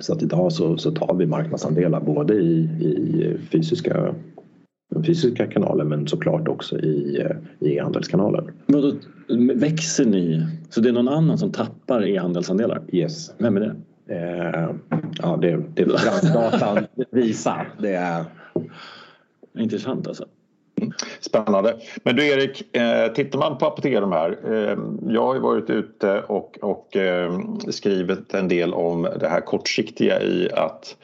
[0.00, 4.14] Så att idag så, så tar vi marknadsandelar både i, i fysiska
[4.98, 7.26] den fysiska kanalen men såklart också i,
[7.60, 8.50] i e-handelskanalen.
[8.66, 8.92] Då
[9.54, 10.46] växer ni?
[10.70, 12.82] Så det är någon annan som tappar e-handelsandelar?
[12.92, 13.34] Yes.
[13.38, 13.74] Vem är det?
[14.14, 14.70] Eh,
[15.22, 17.66] ja, det, det får datan visa.
[17.78, 18.24] Det är...
[19.58, 20.24] Intressant alltså.
[21.20, 21.76] Spännande.
[22.02, 24.38] Men du Erik, eh, tittar man på Apotekaren här.
[24.44, 29.40] Eh, jag har ju varit ute och, och eh, skrivit en del om det här
[29.40, 30.96] kortsiktiga i att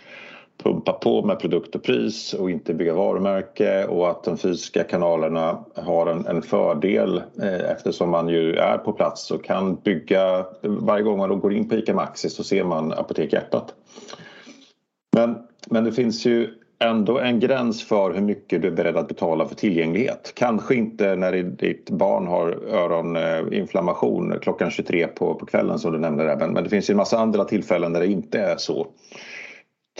[0.63, 5.65] pumpa på med produkt och pris och inte bygga varumärke och att de fysiska kanalerna
[5.75, 10.47] har en, en fördel eh, eftersom man ju är på plats och kan bygga.
[10.63, 13.75] Varje gång man går in på ICA Maxi så ser man Apotek Hjärtat.
[15.17, 15.37] Men,
[15.67, 19.49] men det finns ju ändå en gräns för hur mycket du är beredd att betala
[19.49, 20.33] för tillgänglighet.
[20.35, 25.99] Kanske inte när ditt barn har öroninflammation eh, klockan 23 på, på kvällen som du
[25.99, 28.87] nämnde där, men det finns ju en massa andra tillfällen där det inte är så.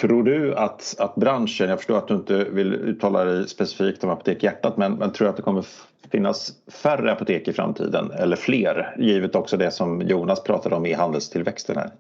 [0.01, 4.11] Tror du att, att branschen, jag förstår att du inte vill uttala dig specifikt om
[4.11, 5.67] Apotek Hjärtat, men, men tror du att det kommer
[6.13, 6.53] finnas
[6.83, 8.97] färre apotek i framtiden eller fler?
[8.99, 11.91] Givet också det som Jonas pratade om i handelstillväxten här.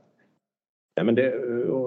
[0.94, 1.32] Ja, men det,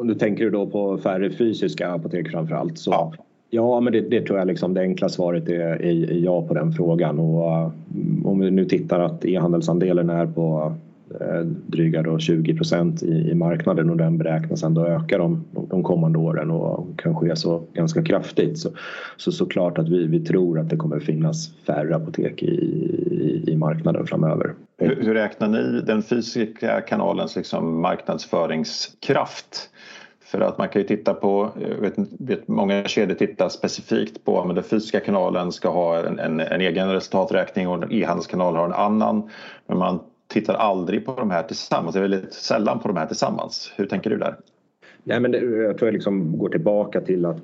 [0.03, 2.77] du tänker du då på färre fysiska apotek framförallt?
[2.77, 3.13] Så, ja.
[3.49, 6.53] ja, men det, det, tror jag liksom det enkla svaret är, är, är ja på
[6.53, 7.19] den frågan.
[7.19, 7.71] Och,
[8.25, 10.73] om vi nu tittar att e-handelsandelen är på
[11.21, 15.83] Eh, dryga då 20 procent i, i, marknaden och den beräknas ändå öka de, de
[15.83, 18.59] kommande åren och kan ske så ganska kraftigt.
[18.59, 18.69] Så,
[19.17, 23.57] så såklart att vi, vi tror att det kommer finnas färre apotek i, i, i
[23.57, 24.53] marknaden framöver.
[24.77, 29.69] Hur, hur, räknar ni den fysiska kanalens liksom marknadsföringskraft?
[30.25, 31.51] För att man kan ju titta på,
[31.81, 36.39] vet, vet, många kedjor tittar specifikt på om den fysiska kanalen ska ha en, en,
[36.39, 39.29] en egen resultaträkning och e-handelskanal har en annan.
[39.67, 43.05] Men man tittar aldrig på de här tillsammans, det är väldigt sällan på de här
[43.05, 43.71] tillsammans.
[43.75, 44.35] Hur tänker du där?
[45.07, 47.41] Nej, men det, jag tror jag liksom går tillbaka till att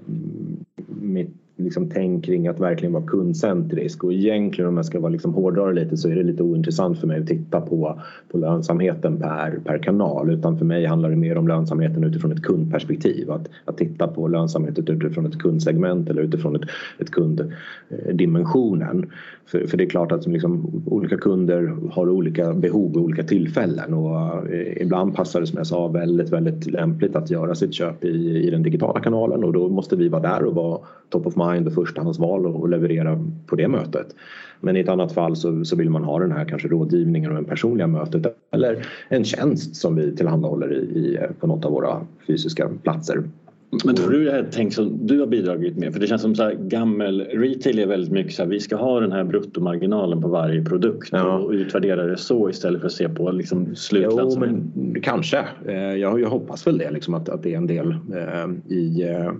[0.87, 5.33] mitt liksom tänk kring att verkligen vara kundcentrisk och egentligen om jag ska vara liksom
[5.33, 9.59] hårdare lite så är det lite ointressant för mig att titta på, på lönsamheten per,
[9.65, 13.31] per kanal utan för mig handlar det mer om lönsamheten utifrån ett kundperspektiv.
[13.31, 19.11] Att, att titta på lönsamheten utifrån ett kundsegment eller utifrån ett, ett kunddimensionen.
[19.45, 23.93] För, för det är klart att liksom, olika kunder har olika behov vid olika tillfällen
[23.93, 28.03] och eh, ibland passar det som jag sa väldigt, väldigt lämpligt att göra sitt köp
[28.03, 30.79] i, i den digitala kanalen och då måste vi vara där och vara
[31.09, 34.15] top of mind och förstahandsval och leverera på det mötet.
[34.59, 37.43] Men i ett annat fall så, så vill man ha den här kanske rådgivningen och
[37.43, 42.01] det personliga mötet eller en tjänst som vi tillhandahåller i, i, på något av våra
[42.27, 43.23] fysiska platser.
[43.85, 45.93] Men tror du det här tänk som du har bidragit med?
[45.93, 48.75] För det känns som så här, gammel retail är väldigt mycket så här, vi ska
[48.75, 51.37] ha den här bruttomarginalen på varje produkt ja.
[51.37, 53.75] och utvärdera det så istället för att se på liksom.
[53.91, 55.45] Jo, men kanske.
[55.67, 59.03] Eh, jag, jag hoppas väl det liksom att, att det är en del eh, i
[59.03, 59.31] eh,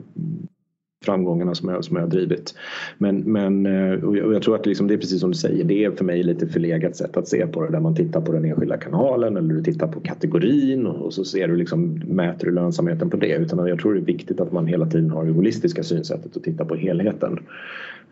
[1.05, 2.55] framgångarna som jag, som jag har drivit.
[2.97, 5.85] Men, men eh, och jag, tror att liksom det är precis som du säger, det
[5.85, 8.45] är för mig lite förlegat sätt att se på det där man tittar på den
[8.45, 13.09] enskilda kanalen eller du tittar på kategorin och så ser du liksom, mäter du lönsamheten
[13.09, 13.35] på det.
[13.35, 16.43] Utan jag tror det är viktigt att man hela tiden har det holistiska synsättet och
[16.43, 17.39] tittar på helheten.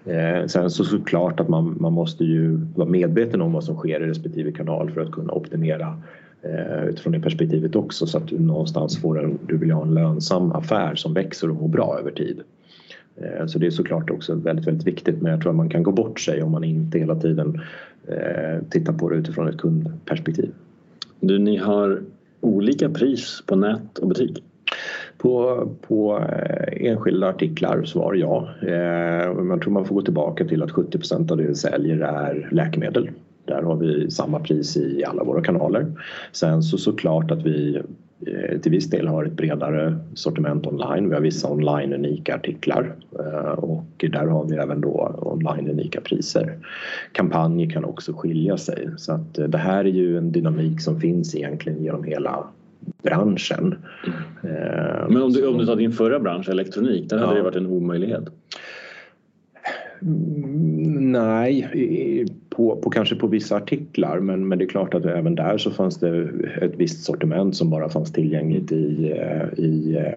[0.06, 4.04] Eh, sen så såklart att man, man måste ju vara medveten om vad som sker
[4.04, 5.98] i respektive kanal för att kunna optimera
[6.42, 9.94] eh, utifrån det perspektivet också så att du någonstans får en, du vill ha en
[9.94, 12.42] lönsam affär som växer och mår bra över tid.
[13.16, 15.84] Eh, så det är såklart också väldigt, väldigt viktigt men jag tror att man kan
[15.84, 17.62] gå bort sig om man inte hela tiden
[18.08, 20.52] eh, tittar på det utifrån ett kundperspektiv.
[21.20, 22.02] Du, ni har
[22.42, 24.44] olika pris på nät och butik?
[25.18, 28.50] På, på eh, enskilda artiklar svar ja.
[28.62, 33.10] Jag tror man får gå tillbaka till att 70% av det vi säljer är läkemedel.
[33.46, 35.86] Där har vi samma pris i alla våra kanaler.
[36.32, 37.82] Sen så såklart att vi
[38.62, 41.10] till viss del har ett bredare sortiment online.
[41.10, 46.02] Vi har vissa online unika artiklar eh, och där har vi även då online unika
[46.02, 46.58] priser.
[47.12, 51.00] Kampanjer kan också skilja sig så att eh, det här är ju en dynamik som
[51.00, 52.48] finns egentligen genom hela
[53.04, 53.76] branschen.
[54.44, 55.14] Mm.
[55.14, 57.38] Men om du, om du tar din förra bransch, elektronik, där hade ja.
[57.38, 58.24] det varit en omöjlighet?
[60.02, 65.36] Mm, nej, på, på, kanske på vissa artiklar men, men det är klart att även
[65.36, 66.30] där så fanns det
[66.62, 70.14] ett visst sortiment som bara fanns tillgängligt i, eh, i, eh,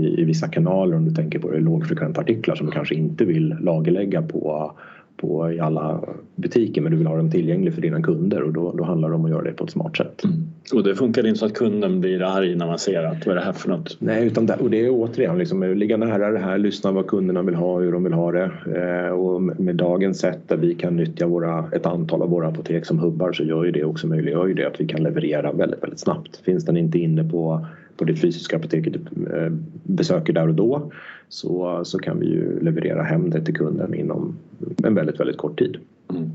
[0.00, 3.56] i, i vissa kanaler om du tänker på lågfrekventa artiklar som du kanske inte vill
[3.60, 4.72] lagerlägga på
[5.20, 6.00] på i alla
[6.36, 9.14] butiker men du vill ha den tillgänglig för dina kunder och då, då handlar det
[9.14, 10.24] om att göra det på ett smart sätt.
[10.24, 10.36] Mm.
[10.74, 13.40] Och det funkar inte så att kunden blir arg när man ser att vad är
[13.40, 13.96] det här för något?
[14.00, 17.42] Nej, utan det, och det är återigen liksom, ligga nära det här, lyssna vad kunderna
[17.42, 20.96] vill ha, hur de vill ha det eh, och med dagens sätt där vi kan
[20.96, 24.46] nyttja våra, ett antal av våra apotek som hubbar så gör ju det också möjliggör
[24.46, 26.36] ju det att vi kan leverera väldigt, väldigt snabbt.
[26.36, 27.66] Finns den inte inne på
[28.00, 28.96] på det fysiska apoteket
[29.34, 29.52] eh,
[29.84, 30.92] besöker där och då
[31.28, 34.36] så, så kan vi ju leverera hem det till kunden inom
[34.84, 35.76] en väldigt, väldigt kort tid.
[36.10, 36.30] Mm.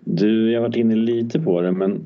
[0.00, 2.00] Du, jag har varit inne lite på det men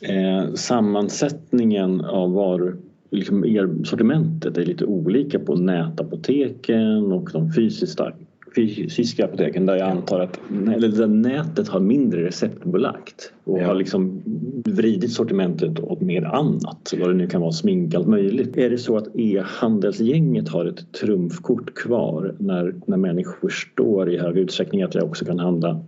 [0.00, 2.76] eh, sammansättningen av varor
[3.10, 8.12] liksom er sortimentet är lite olika på nätapoteken och de fysiska,
[8.54, 10.40] fysiska apoteken där jag antar att
[10.74, 13.66] eller nätet har mindre receptbelagt och ja.
[13.66, 14.22] har liksom
[14.64, 16.94] vridit sortimentet åt mer annat.
[17.00, 18.56] Vad det nu kan vara, smink, allt möjligt.
[18.56, 24.38] Är det så att e-handelsgänget har ett trumfkort kvar när, när människor förstår i hög
[24.38, 25.84] utsträckning att jag också kan handla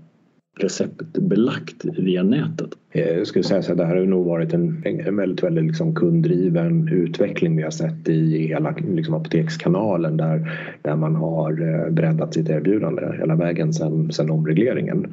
[0.56, 2.70] receptbelagt via nätet?
[2.90, 5.94] Eh, jag skulle säga att det här har nog varit en, en väldigt, väldigt liksom
[5.94, 12.34] kunddriven utveckling vi har sett i hela liksom apotekskanalen där, där man har eh, breddat
[12.34, 15.12] sitt erbjudande hela vägen sedan, sen omregleringen.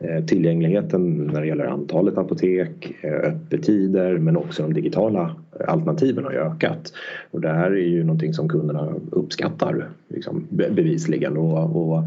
[0.00, 5.36] Eh, tillgängligheten när det gäller antalet apotek, öppettider men också de digitala
[5.68, 6.92] alternativen har ökat.
[7.30, 12.02] Och det här är ju någonting som kunderna uppskattar liksom, bevisligen och, och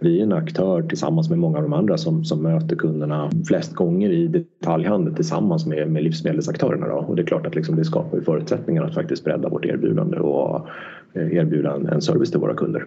[0.00, 3.74] vi är en aktör tillsammans med många av de andra som, som möter kunderna flest
[3.74, 6.88] gånger i detaljhandel tillsammans med, med livsmedelsaktörerna.
[6.88, 6.94] Då.
[6.94, 10.68] Och det är klart att liksom det skapar förutsättningar att faktiskt bredda vårt erbjudande och
[11.12, 12.84] eh, erbjuda en service till våra kunder.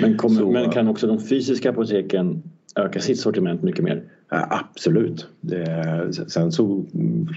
[0.00, 2.42] Men, kommer, Så, men kan också de fysiska apoteken
[2.76, 4.02] öka sitt sortiment mycket mer?
[4.32, 5.26] Absolut.
[5.40, 6.84] Det, sen så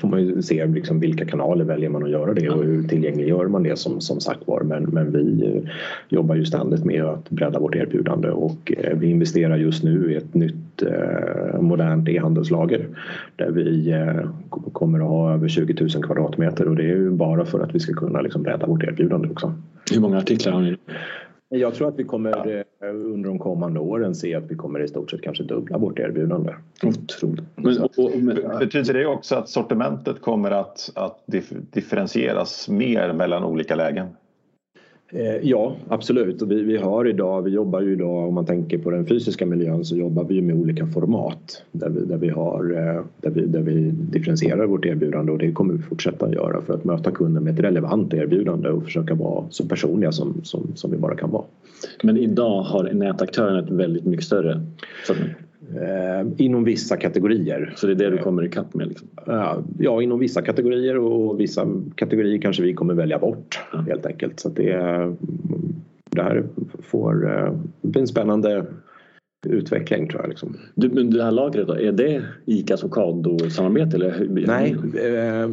[0.01, 3.47] får man ju se liksom vilka kanaler väljer man att göra det och hur tillgängliggör
[3.47, 4.61] man det som, som sagt var.
[4.61, 5.71] Men, men vi eh,
[6.09, 10.15] jobbar ju ständigt med att bredda vårt erbjudande och eh, vi investerar just nu i
[10.15, 12.87] ett nytt eh, modernt e-handelslager
[13.35, 13.95] där vi
[14.49, 17.79] kommer att ha över 20 000 kvadratmeter och det är ju bara för att vi
[17.79, 19.53] ska kunna liksom bredda vårt erbjudande också.
[19.93, 20.77] Hur många artiklar har ni?
[21.59, 22.87] Jag tror att vi kommer ja.
[22.87, 25.99] Eh, under de kommande åren se att vi kommer i stort sett kanske dubbla vårt
[25.99, 26.53] erbjudande.
[26.83, 27.45] Otroligt.
[27.55, 31.23] Men, och, och, men, betyder det också att sortimentet kommer att, att
[31.71, 34.07] differentieras mer mellan olika lägen?
[35.15, 36.41] Eh, ja, absolut.
[36.41, 39.45] Och vi, vi har idag, vi jobbar ju idag om man tänker på den fysiska
[39.45, 43.45] miljön så jobbar vi med olika format där vi, där vi, har, eh, där vi,
[43.45, 47.43] där vi differentierar vårt erbjudande och det kommer vi fortsätta göra för att möta kunden
[47.43, 51.31] med ett relevant erbjudande och försöka vara så personliga som, som, som vi bara kan
[51.31, 51.45] vara.
[52.03, 54.61] Men idag har nätaktören ett väldigt mycket större
[56.37, 57.73] inom vissa kategorier.
[57.75, 58.87] Så det är det du kommer ikapp med?
[58.87, 59.07] Liksom.
[59.79, 63.79] Ja, inom vissa kategorier och vissa kategorier kanske vi kommer välja bort ja.
[63.79, 64.39] helt enkelt.
[64.39, 64.77] Så det,
[66.09, 66.43] det här
[66.79, 68.65] får eh, bli en spännande
[69.47, 70.29] utveckling tror jag.
[70.29, 70.57] Liksom.
[70.75, 73.95] Du, men det här lagret då, är det ICAs Ocado-samarbete?
[73.95, 74.27] Eller?
[74.47, 75.49] Nej, eh,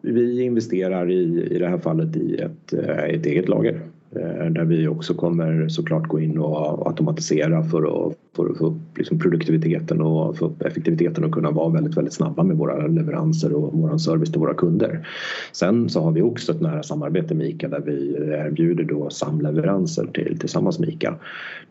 [0.00, 4.64] vi investerar i, i det här fallet i ett, ett eget lager Eh, Eh, där
[4.64, 9.18] vi också kommer såklart gå in och automatisera för att, för att få upp liksom
[9.18, 13.70] produktiviteten och få upp effektiviteten och kunna vara väldigt, väldigt snabba med våra leveranser och
[13.72, 15.08] vår service till våra kunder.
[15.52, 20.06] Sen så har vi också ett nära samarbete med ICA där vi erbjuder då samleveranser
[20.06, 21.14] till, tillsammans med ICA.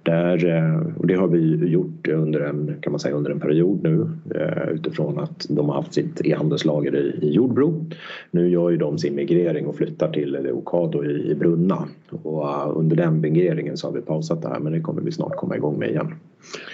[0.04, 3.84] Där, eh, och det har vi gjort under en, kan man säga, under en period
[3.84, 7.86] nu eh, utifrån att de har haft sitt e-handelslager i, i Jordbro.
[8.32, 11.88] Nu gör ju de sin migrering och flyttar till Ocado i, i Brunna
[12.29, 15.11] och uh, under den migreringen så har vi pausat det här men det kommer vi
[15.11, 16.13] snart komma igång med igen.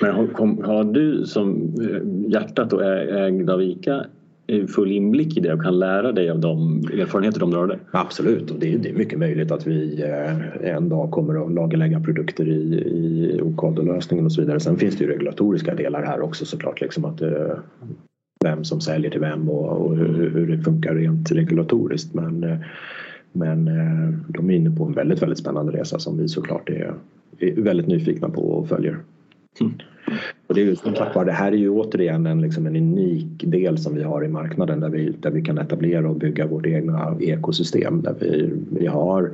[0.02, 4.06] Men har, har du som eh, hjärtat och ägd av ICA
[4.76, 7.80] full inblick i det och kan lära dig av de erfarenheter de drar där?
[7.92, 11.52] Absolut och det är, det är mycket möjligt att vi eh, en dag kommer att
[11.52, 14.60] lagerlägga produkter i, i OK-lösningen och så vidare.
[14.60, 17.58] Sen finns det ju regulatoriska delar här också såklart liksom att eh,
[18.44, 22.44] vem som säljer till vem och, och hur, hur, det funkar rent regulatoriskt men
[23.36, 26.94] men eh, de är inne på en väldigt, väldigt spännande resa som vi såklart är,
[27.40, 28.98] är väldigt nyfikna på och följer.
[29.62, 29.74] Mm.
[30.48, 33.44] Och det, är ju, som sagt det här är ju återigen en, liksom en unik
[33.46, 36.66] del som vi har i marknaden där vi, där vi kan etablera och bygga vårt
[36.66, 38.02] egna ekosystem.
[38.02, 39.32] Där vi, vi har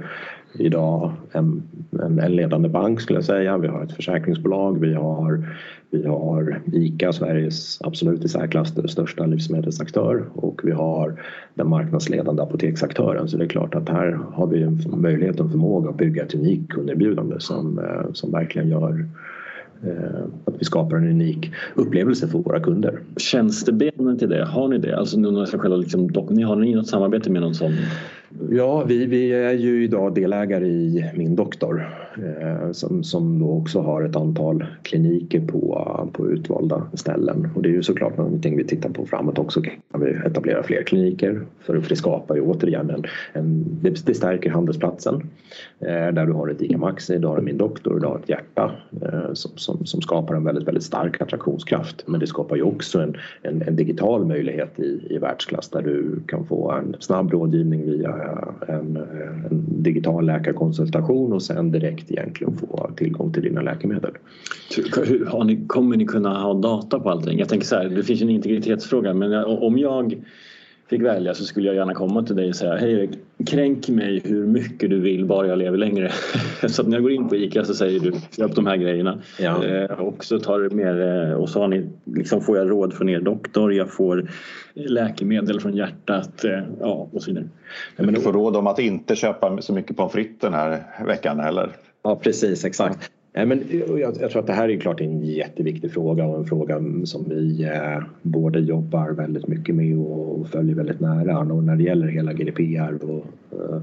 [0.53, 3.57] idag en, en, en, ledande bank skulle jag säga.
[3.57, 5.43] Vi har ett försäkringsbolag, vi har,
[5.89, 11.21] vi har ICA, Sveriges absolut i särklass största livsmedelsaktör och vi har
[11.53, 13.27] den marknadsledande apoteksaktören.
[13.27, 16.36] Så det är klart att här har vi en möjlighet och förmåga att bygga ett
[16.36, 19.05] unikt kunderbjudande som, eh, som verkligen gör
[20.46, 23.00] att vi skapar en unik upplevelse för våra kunder.
[23.17, 24.98] Tjänstebenen till det, har ni det?
[24.98, 25.17] Alltså,
[25.78, 27.72] liksom, ni har ni något samarbete med någon sån
[28.50, 33.50] Ja, vi, vi är ju idag delägare i Min doktor eh, Eh, som, som då
[33.50, 37.50] också har ett antal kliniker på, eh, på utvalda ställen.
[37.56, 39.62] Och det är ju såklart någonting vi tittar på framåt också.
[39.62, 41.41] Kan vi etablera fler kliniker?
[41.60, 45.15] För det skapar ju återigen en, en det, det stärker handelsplatsen
[45.80, 48.71] eh, där du har ett ICA Maxi, du har Min doktor, du har ett hjärta
[49.34, 52.04] som, som, som, skapar en väldigt, väldigt stark attraktionskraft.
[52.08, 56.19] Men det skapar ju också en, en, en digital möjlighet i, i världsklass där du
[56.28, 58.15] kan få en snabb rådgivning via
[58.67, 58.97] en,
[59.52, 64.12] en digital läkarkonsultation och sen direkt egentligen få tillgång till dina läkemedel.
[65.28, 67.40] Har ni, kommer ni kunna ha data på allting?
[67.40, 70.24] Jag tänker så här, det finns en integritetsfråga men om jag
[70.92, 73.10] fick välja så skulle jag gärna komma till dig och säga hej Erik,
[73.46, 76.12] kränk mig hur mycket du vill bara jag lever längre.
[76.68, 79.22] så att när jag går in på ICA så säger du köp de här grejerna.
[79.40, 79.66] Ja.
[79.66, 82.94] Eh, och så tar det mer eh, och så har ni, liksom får jag råd
[82.94, 84.30] från er doktor, jag får
[84.74, 87.48] läkemedel från hjärtat eh, ja, och så vidare.
[87.98, 91.40] Men du får råd om att inte köpa så mycket pommes frites den här veckan
[91.40, 91.72] heller.
[92.04, 93.12] Ja precis, exakt.
[93.34, 93.64] Nej, men
[94.00, 97.64] jag, tror att det här är klart en jätteviktig fråga och en fråga som vi
[97.64, 101.40] eh, både jobbar väldigt mycket med och, följer väldigt nära.
[101.40, 103.82] Och när det gäller hela GDPR och eh,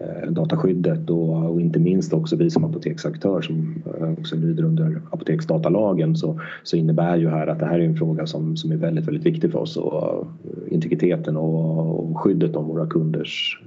[0.00, 5.00] Eh, dataskyddet och, och, inte minst också vi som apoteksaktör som eh, också lyder under
[5.10, 8.76] apoteksdatalagen så, så innebär ju här att det här är en fråga som, som är
[8.76, 13.62] väldigt, väldigt viktig för oss och eh, integriteten och, och skyddet av våra kunders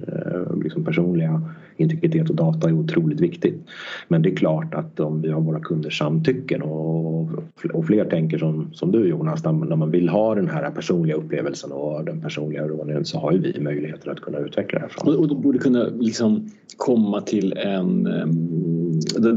[0.64, 1.42] liksom personliga
[1.78, 3.56] integritet och data är otroligt viktigt.
[4.08, 7.30] Men det är klart att om vi har våra kunders samtycken och,
[7.74, 11.72] och fler tänker som, som du Jonas, när man vill ha den här personliga upplevelsen
[11.72, 15.16] och den personliga rådgivningen så har ju vi möjligheter att kunna utveckla det här framåt.
[15.16, 18.08] Och, och borde kunna liksom komma till en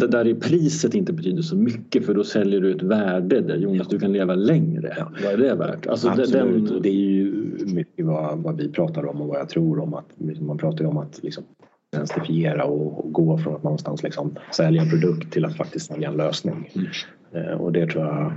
[0.08, 3.88] där är priset inte betyder så mycket för då säljer du ett värde där Jonas
[3.88, 4.94] du kan leva längre.
[4.98, 5.12] Ja.
[5.24, 5.86] Vad är det värt?
[5.86, 6.68] Alltså, Absolut.
[6.68, 6.82] Den...
[6.82, 7.32] Det är ju
[7.66, 10.06] mycket vad, vad vi pratar om och vad jag tror om att
[10.40, 11.44] man pratar ju om att liksom,
[11.92, 16.08] identifiera och, och, gå från att någonstans liksom sälja en produkt till att faktiskt sälja
[16.08, 16.70] en lösning.
[16.74, 16.88] Mm.
[17.32, 18.32] Eh, och det tror jag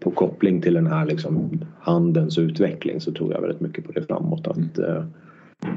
[0.00, 4.02] på koppling till den här liksom handelns utveckling så tror jag väldigt mycket på det
[4.02, 4.46] framåt.
[4.46, 4.90] Att, mm.
[4.90, 5.04] eh,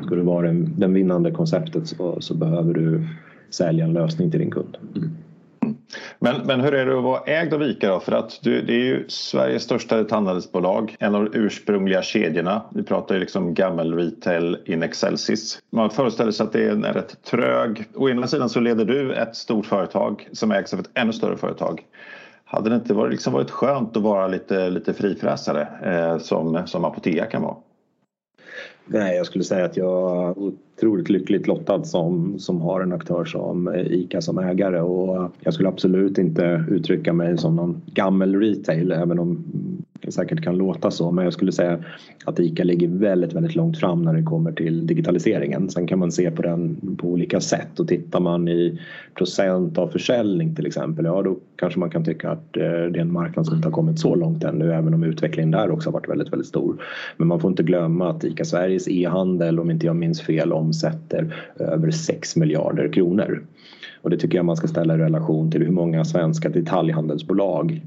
[0.06, 3.08] Ska du vara den, den vinnande konceptet så, så, behöver du
[3.50, 4.78] sälja en lösning till din kund.
[4.96, 5.10] Mm.
[6.20, 8.00] Men, men hur är det att vara ägd av ICA då?
[8.00, 12.62] För att du, det är ju Sveriges största detaljhandelsbolag, en av de ursprungliga kedjorna.
[12.76, 15.60] Vi pratar ju liksom gammel retail in excelsis.
[15.72, 17.86] Man föreställer sig att det är en rätt trög...
[17.96, 21.38] Å ena sidan så leder du ett stort företag som ägs av ett ännu större
[21.38, 21.82] företag.
[22.46, 26.86] Hade det inte varit, liksom varit skönt att vara lite, lite frifräsare eh, som, som
[26.86, 27.56] Apotea kan vara?
[28.86, 33.26] Nej, jag skulle säga att jag är otroligt lyckligt lottad som, som har en aktör
[33.26, 34.80] som ICA som ägare.
[34.80, 39.44] Och jag skulle absolut inte uttrycka mig som någon gammal retail även om
[40.10, 41.80] säkert kan låta så men jag skulle säga
[42.26, 45.70] att ICA ligger väldigt, väldigt långt fram när det kommer till digitaliseringen.
[45.70, 48.80] Sen kan man se på den på olika sätt och tittar man i
[49.16, 52.98] procent av försäljning till exempel, ja då kanske man kan tycka att eh, det är
[52.98, 55.94] en marknad som inte har kommit så långt ännu även om utvecklingen där också har
[55.94, 56.84] varit väldigt, väldigt stor.
[57.18, 61.36] Men man får inte glömma att ICA Sveriges e-handel, om inte jag minns fel, omsätter
[61.60, 63.44] över 6 miljarder kronor.
[64.02, 67.82] Och det tycker jag man ska ställa i relation till hur många svenska detaljhandelsbolag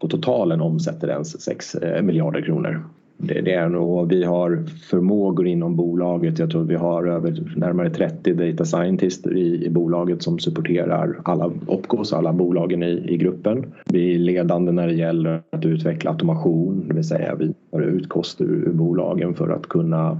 [0.00, 2.84] på totalen omsätter ens 6 eh, miljarder kronor.
[3.18, 6.38] Det, det, är nog, vi har förmågor inom bolaget.
[6.38, 11.52] Jag tror vi har över närmare 30 data scientists i, i bolaget som supporterar alla
[11.66, 13.72] Opcos, alla bolagen i, i gruppen.
[13.84, 18.08] Vi är ledande när det gäller att utveckla automation, det vill säga vi tar ut
[18.08, 20.18] kost ur, ur bolagen för att kunna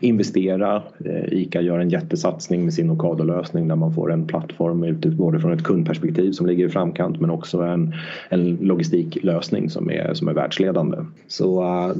[0.00, 0.82] investera.
[1.04, 5.52] Eh, ICA gör en jättesatsning med sin Ocado-lösning där man får en plattform både från
[5.52, 7.94] ett kundperspektiv som ligger i framkant men också en,
[8.28, 10.98] en logistiklösning som är, som är världsledande.
[11.26, 11.92] Så, eh,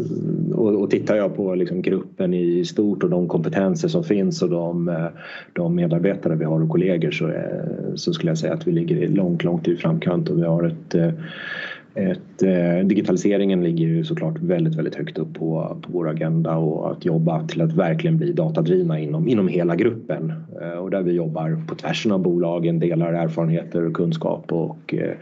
[0.54, 4.50] och, och tittar jag på liksom gruppen i stort och de kompetenser som finns och
[4.50, 5.06] de, eh,
[5.52, 7.32] de medarbetare vi har och kollegor så,
[7.94, 10.94] så skulle jag säga att vi ligger långt, långt i framkant och vi har ett
[11.94, 16.90] ett, eh, digitaliseringen ligger ju såklart väldigt, väldigt högt upp på, på vår agenda och
[16.90, 21.12] att jobba till att verkligen bli datadrivna inom, inom hela gruppen eh, och där vi
[21.12, 25.14] jobbar på tvärsen av bolagen, delar erfarenheter och kunskap och eh,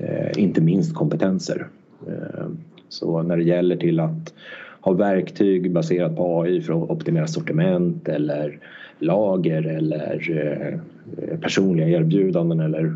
[0.00, 1.66] eh inte minst kompetenser.
[2.06, 2.46] Eh,
[2.88, 4.34] så när det gäller till att
[4.80, 8.58] ha verktyg baserat på AI för att optimera sortiment eller
[8.98, 12.90] lager eller eh, personliga erbjudanden eller eh,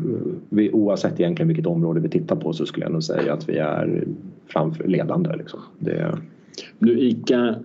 [0.49, 3.57] vi, oavsett egentligen vilket område vi tittar på så skulle jag nog säga att vi
[3.57, 4.03] är
[4.47, 5.35] framför ledande.
[5.35, 5.59] Liksom.
[5.79, 6.17] Det...
[6.79, 7.55] Du, ICA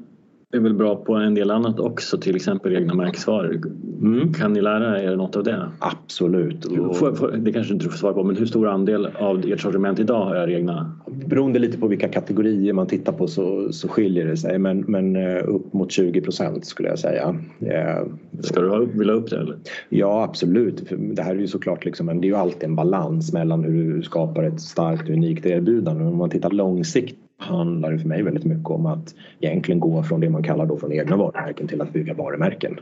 [0.55, 3.61] är väl bra på en del annat också, till exempel egna märkesvaror.
[4.03, 4.33] Mm.
[4.33, 5.69] Kan ni lära er något av det?
[5.79, 6.65] Absolut.
[6.95, 9.61] Får, får, det kanske inte du får svara på, men hur stor andel av ert
[9.61, 10.93] sortiment idag är egna?
[11.27, 15.17] Beroende lite på vilka kategorier man tittar på så, så skiljer det sig, men, men
[15.17, 17.37] eh, upp mot 20 procent skulle jag säga.
[17.61, 18.07] Eh,
[18.41, 19.37] Ska du ha upp, vilja upp det?
[19.37, 19.57] Eller?
[19.89, 20.83] Ja, absolut.
[20.91, 24.03] Det här är ju såklart liksom det är ju alltid en balans mellan hur du
[24.03, 26.05] skapar ett starkt och unikt erbjudande.
[26.05, 30.21] Om man tittar långsiktigt handlar det för mig väldigt mycket om att egentligen gå från
[30.21, 32.73] det man kallar då från egna varumärken till att bygga varumärken.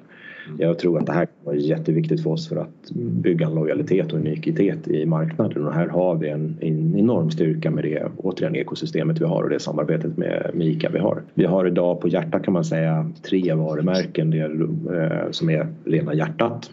[0.47, 0.61] Mm.
[0.61, 2.91] Jag tror att det här är jätteviktigt för oss för att
[3.23, 7.71] bygga en lojalitet och unikitet i marknaden och här har vi en, en enorm styrka
[7.71, 11.23] med det återigen ekosystemet vi har och det samarbetet med, med ICA vi har.
[11.35, 14.63] Vi har idag på hjärta kan man säga tre varumärken det är,
[14.95, 16.71] eh, som är rena hjärtat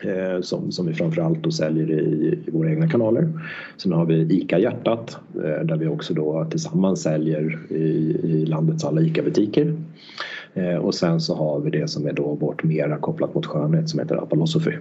[0.00, 3.28] Eh, som, som vi framförallt då säljer i, i våra egna kanaler.
[3.76, 9.00] Sen har vi ICA-hjärtat eh, där vi också då tillsammans säljer i, i landets alla
[9.00, 9.76] ICA-butiker.
[10.54, 13.88] Eh, och sen så har vi det som är då vårt mera kopplat mot skönhet
[13.88, 14.72] som heter Apolosophy.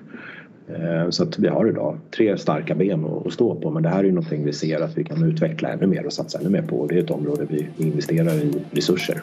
[0.68, 4.00] Eh, så att vi har idag tre starka ben att stå på men det här
[4.00, 6.62] är ju någonting vi ser att vi kan utveckla ännu mer och satsa ännu mer
[6.62, 9.22] på och det är ett område vi investerar i resurser.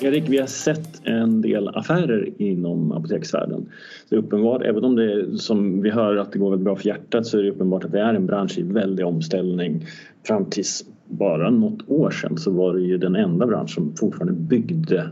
[0.00, 3.66] Erik, vi har sett en del affärer inom apoteksvärlden.
[4.10, 7.26] Är uppenbart, även om det som vi hör att det går väldigt bra för hjärtat
[7.26, 9.86] så är det uppenbart att det är en bransch i väldig omställning.
[10.26, 14.32] Fram tills bara något år sedan så var det ju den enda bransch som fortfarande
[14.32, 15.10] byggde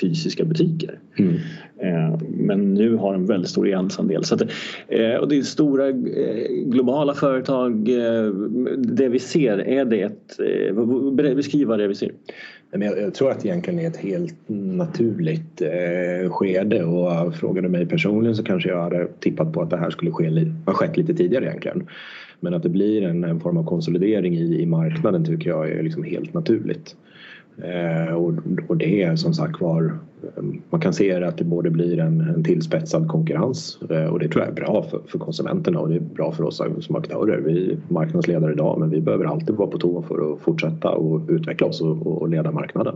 [0.00, 0.98] fysiska butiker.
[1.18, 1.34] Mm.
[1.78, 4.24] Eh, men nu har en väldigt stor e-handelsandel.
[4.24, 4.36] Så
[4.88, 5.94] eh, och det är stora eh,
[6.64, 7.84] globala företag.
[8.78, 10.40] Det vi ser, är det ett...
[11.36, 12.10] Beskriva det vi ser.
[12.70, 17.86] Jag tror att det egentligen är ett helt naturligt eh, skede och frågar du mig
[17.86, 21.14] personligen så kanske jag hade tippat på att det här skulle ske, ha skett lite
[21.14, 21.88] tidigare egentligen.
[22.40, 25.82] Men att det blir en, en form av konsolidering i, i marknaden tycker jag är
[25.82, 26.96] liksom helt naturligt.
[27.62, 28.14] Eh,
[28.68, 29.84] och, det är som sagt var
[30.22, 34.28] eh, man kan se att det både blir en, en tillspetsad konkurrens eh, och det
[34.28, 37.38] tror jag är bra för, för, konsumenterna och det är bra för oss som aktörer.
[37.38, 41.20] Vi är marknadsledare idag men vi behöver alltid vara på tå för att fortsätta och
[41.28, 42.94] utveckla oss och, och leda marknaden.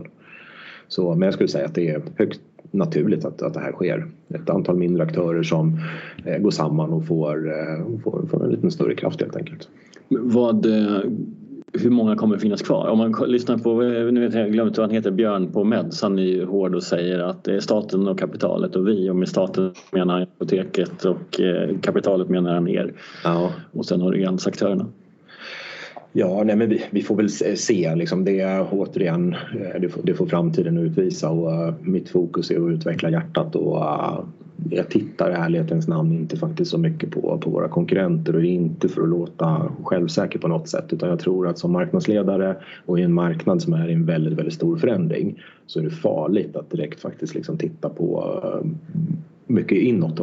[0.87, 2.41] Så, men jag skulle säga att det är högst
[2.71, 4.05] naturligt att, att det här sker.
[4.29, 5.79] Ett antal mindre aktörer som
[6.25, 9.69] eh, går samman och får, eh, får, får en lite större kraft helt enkelt.
[10.09, 10.65] Vad
[11.73, 12.87] hur många kommer finnas kvar?
[12.87, 16.19] Om man lyssnar på, nu vet jag, glömt vad han heter, Björn på Meds, han
[16.19, 19.29] är ju hård och säger att det är staten och kapitalet och vi och med
[19.29, 22.93] staten menar han apoteket och eh, kapitalet menar han er.
[23.23, 23.51] Ja.
[23.71, 24.85] Och sen har du aktörerna.
[26.15, 27.95] Ja, nej, men vi, vi, får väl se.
[27.95, 32.65] Liksom det, återigen, eh, det får, det får framtiden utvisa och uh, mitt fokus är
[32.65, 34.19] att utveckla hjärtat och uh,
[34.69, 38.89] jag tittar i ärlighetens namn inte faktiskt så mycket på, på våra konkurrenter och inte
[38.89, 42.55] för att låta självsäker på något sätt utan jag tror att som marknadsledare
[42.85, 45.89] och i en marknad som är i en väldigt, väldigt stor förändring så är det
[45.89, 48.69] farligt att direkt faktiskt liksom titta på eh,
[49.47, 50.19] mycket inåt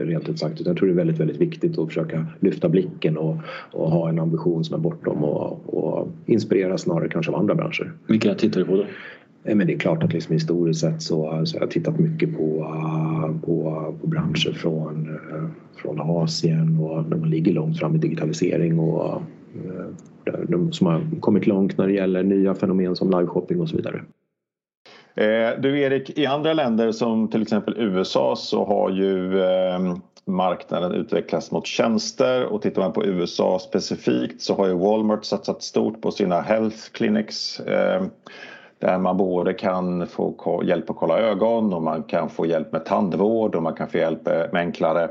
[0.00, 0.60] rent ut sagt.
[0.60, 3.36] Utan jag tror det är väldigt, väldigt viktigt att försöka lyfta blicken och,
[3.72, 7.92] och ha en ambition som är bortom och, och inspirera snarare kanske av andra branscher.
[8.06, 8.84] Vilka tittar du på då?
[9.44, 12.36] Eh, men det är klart att liksom historiskt sett så, så har jag tittat mycket
[12.36, 15.44] på, eh, på, på branscher från, eh,
[15.82, 19.22] från Asien och de ligger långt fram i digitalisering och
[20.48, 24.02] de som har kommit långt när det gäller nya fenomen som liveshopping och så vidare.
[25.14, 30.92] Eh, du Erik, i andra länder som till exempel USA så har ju ehm, marknaden
[30.92, 36.00] utvecklats mot tjänster och tittar man på USA specifikt så har ju Walmart satsat stort
[36.00, 38.10] på sina health clinics ehm,
[38.80, 42.84] där man både kan få hjälp att kolla ögon och man kan få hjälp med
[42.84, 45.08] tandvård och man kan få hjälp med enklare,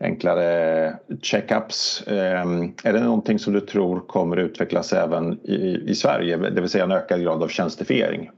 [0.00, 2.04] enklare checkups.
[2.06, 6.70] Ehm, är det någonting som du tror kommer utvecklas även i, i Sverige, det vill
[6.70, 8.30] säga en ökad grad av tjänstifiering?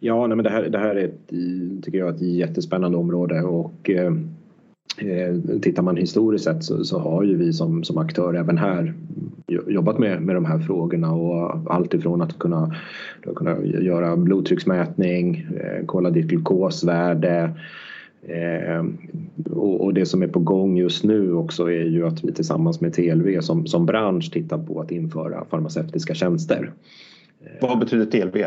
[0.00, 1.28] Ja, nej, men det här, det här är ett,
[1.84, 4.12] tycker jag, ett jättespännande område och eh,
[4.98, 8.94] eh Tittar man historiskt sett så, så, har ju vi som, som aktör även här
[9.46, 12.74] jobbat med, med de här frågorna och allt ifrån att kunna,
[13.36, 17.50] kunna göra blodtrycksmätning, eh, kolla ditt glukosvärde
[18.22, 18.84] eh,
[19.50, 22.80] och, och, det som är på gång just nu också är ju att vi tillsammans
[22.80, 26.72] med TLV som, som bransch tittar på att införa farmaceutiska tjänster.
[27.60, 28.44] Vad betyder TLV?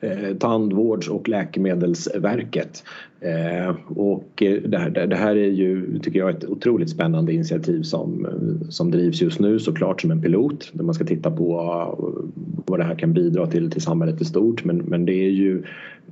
[0.00, 2.84] Eh, Tandvårds och läkemedelsverket.
[3.20, 7.82] Eh, och eh, det här, det här är ju, tycker jag, ett otroligt spännande initiativ
[7.82, 11.52] som, eh, som drivs just nu såklart som en pilot där man ska titta på
[11.52, 12.24] eh,
[12.66, 15.62] vad det här kan bidra till till samhället i stort men, men det är ju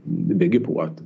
[0.05, 1.03] det bygger på att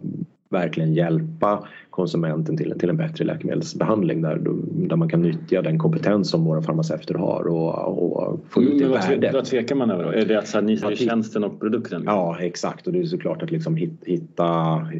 [0.48, 4.40] verkligen hjälpa konsumenten till, till en bättre läkemedelsbehandling där,
[4.88, 8.88] där man kan nyttja den kompetens som våra farmaceuter har och, och få ut det
[8.88, 9.30] värde.
[9.32, 10.10] Vad tvekar man över då?
[10.10, 12.02] Är det att, så här, ni säljer tjänsten och produkten?
[12.06, 13.76] Ja exakt och det är såklart att liksom
[14.06, 14.46] hitta,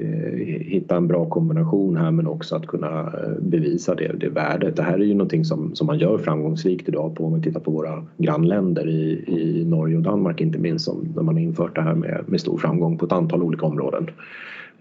[0.01, 4.77] eh, hitta en bra kombination här men också att kunna eh, bevisa det, det värdet.
[4.77, 7.61] Det här är ju någonting som, som man gör framgångsrikt idag på om vi tittar
[7.61, 11.75] på våra grannländer i, i Norge och Danmark inte minst som, där man har infört
[11.75, 14.11] det här med, med stor framgång på ett antal olika områden.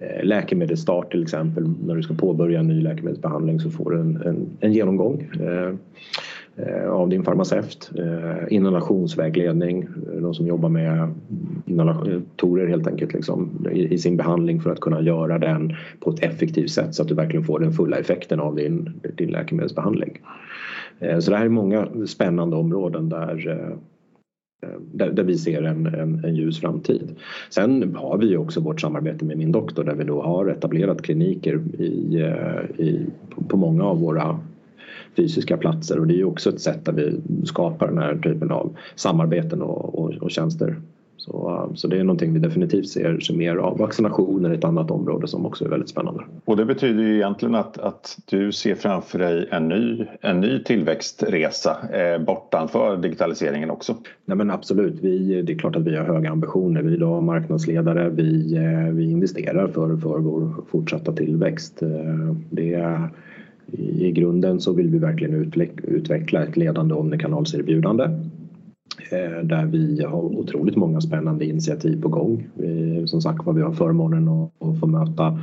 [0.03, 1.69] Eh, läkemedelsstart till exempel.
[1.85, 5.73] När du ska påbörja en ny läkemedelsbehandling så får du en, en, en genomgång eh,
[6.65, 7.91] eh, av din farmaceut.
[7.97, 9.87] Eh, inhalationsvägledning,
[10.21, 11.13] de som jobbar med
[11.65, 16.23] inhalatorer helt enkelt liksom, i, i, sin behandling för att kunna göra den på ett
[16.23, 20.19] effektivt sätt så att du verkligen får den fulla effekten av din, din läkemedelsbehandling.
[20.99, 23.77] Eh, så det här är många spännande områden där Eh,
[24.63, 27.15] Eh, där, där, vi ser en, en, en, ljus framtid.
[27.49, 31.61] Sen har vi också vårt samarbete med Min doktor där vi då har etablerat kliniker
[31.79, 33.05] i, eh, i,
[33.47, 34.39] på många av våra
[35.15, 38.51] fysiska platser och det är ju också ett sätt där vi skapar den här typen
[38.51, 40.75] av samarbeten och, och, och tjänster.
[41.25, 43.77] Så, så det är någonting vi definitivt ser, ser mer av.
[43.77, 46.23] Vaccinationer är ett annat område som också är väldigt spännande.
[46.45, 50.63] Och det betyder ju egentligen att, att du ser framför dig en ny, en ny
[50.63, 53.95] tillväxtresa eh, bortanför digitaliseringen också?
[54.25, 56.81] Nej men absolut, vi, det är klart att vi har höga ambitioner.
[56.81, 61.81] Vi är idag marknadsledare, vi, eh, vi investerar för, för vår fortsatta tillväxt.
[61.81, 63.09] Eh, det är,
[63.77, 65.53] i grunden så vill vi verkligen
[65.83, 68.09] utveckla ett ledande omnikanalserbjudande Eh,
[69.11, 72.47] Eh, där vi har otroligt många spännande initiativ på gång.
[72.53, 75.39] Vi, som sagt var, vi har förmånen att, få möta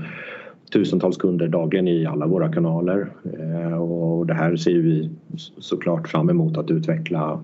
[0.73, 3.09] tusentals kunder dagligen i alla våra kanaler
[3.39, 5.11] eh, och det här ser vi
[5.59, 7.41] såklart fram emot att utveckla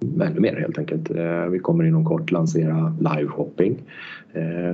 [0.00, 1.10] ännu mer helt enkelt.
[1.10, 3.78] Eh, vi kommer inom kort lansera live shopping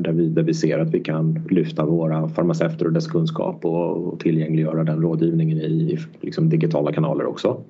[0.01, 4.21] där vi, där vi ser att vi kan lyfta våra farmaceuter och dess kunskap och,
[4.21, 7.61] tillgängliggöra den rådgivningen i liksom digitala kanaler också.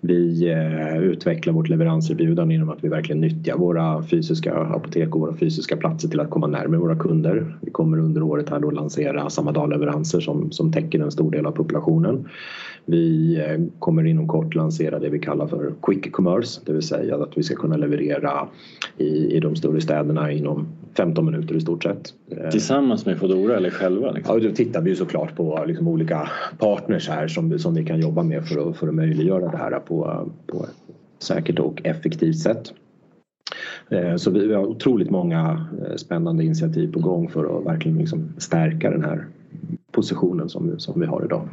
[0.00, 5.36] Vi eh, utvecklar vårt leveranserbjudande genom att vi verkligen nyttjar våra fysiska apotek och våra
[5.36, 7.56] fysiska platser till att komma närmare våra kunder.
[7.60, 11.46] Vi kommer under året här då lansera samma dagleveranser som, som täcker en stor del
[11.46, 12.28] av populationen.
[12.88, 17.16] Vi eh, kommer inom kort lansera det vi kallar för quick commerce, det vill säga
[17.16, 18.48] att vi ska kunna leverera
[18.96, 20.66] i, i de större städerna inom
[20.96, 22.14] 15 minuter i stort sett.
[22.30, 24.10] Eh, Tillsammans med Foodora eller själva?
[24.10, 24.38] Liksom?
[24.38, 28.22] Ja, då tittar vi såklart på liksom olika partners här som, som vi kan jobba
[28.22, 32.72] med för att, för att möjliggöra det här på, på ett säkert och effektivt sätt.
[33.88, 35.66] Eh, så vi har otroligt många
[35.96, 39.26] spännande initiativ på gång för att verkligen liksom stärka den här
[39.92, 41.48] positionen som, som vi har idag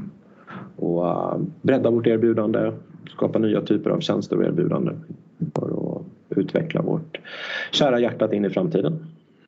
[0.75, 2.71] och uh, bredda vårt erbjudande,
[3.09, 5.03] skapa nya typer av tjänster och erbjudanden
[5.55, 6.01] för att
[6.37, 7.19] utveckla vårt
[7.71, 9.05] kära hjärtat in i framtiden.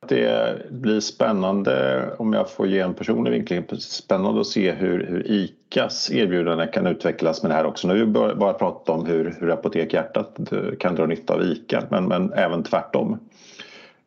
[0.08, 5.30] Det blir spännande, om jag får ge en personlig vinkling, spännande att se hur, hur
[5.30, 7.88] ICAs erbjudande kan utvecklas med det här också.
[7.88, 11.42] Nu har vi bara pratat om hur, hur Apotek Hjärtat eh, kan dra nytta av
[11.42, 13.18] ICA men, men även tvärtom.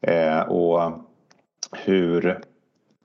[0.02, 0.92] Eh, och
[1.72, 2.40] hur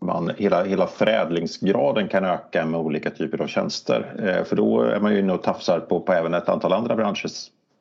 [0.04, 4.14] man, hela, hela förädlingsgraden kan öka med olika typer av tjänster.
[4.18, 6.96] Eh, för då är man ju inne och tafsar på, på även ett antal andra
[6.96, 7.28] branscher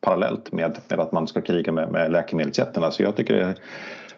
[0.02, 2.92] parallellt med, med att man ska kriga med, med läkemedelsjättarna.
[2.92, 3.56] Så jag tycker det,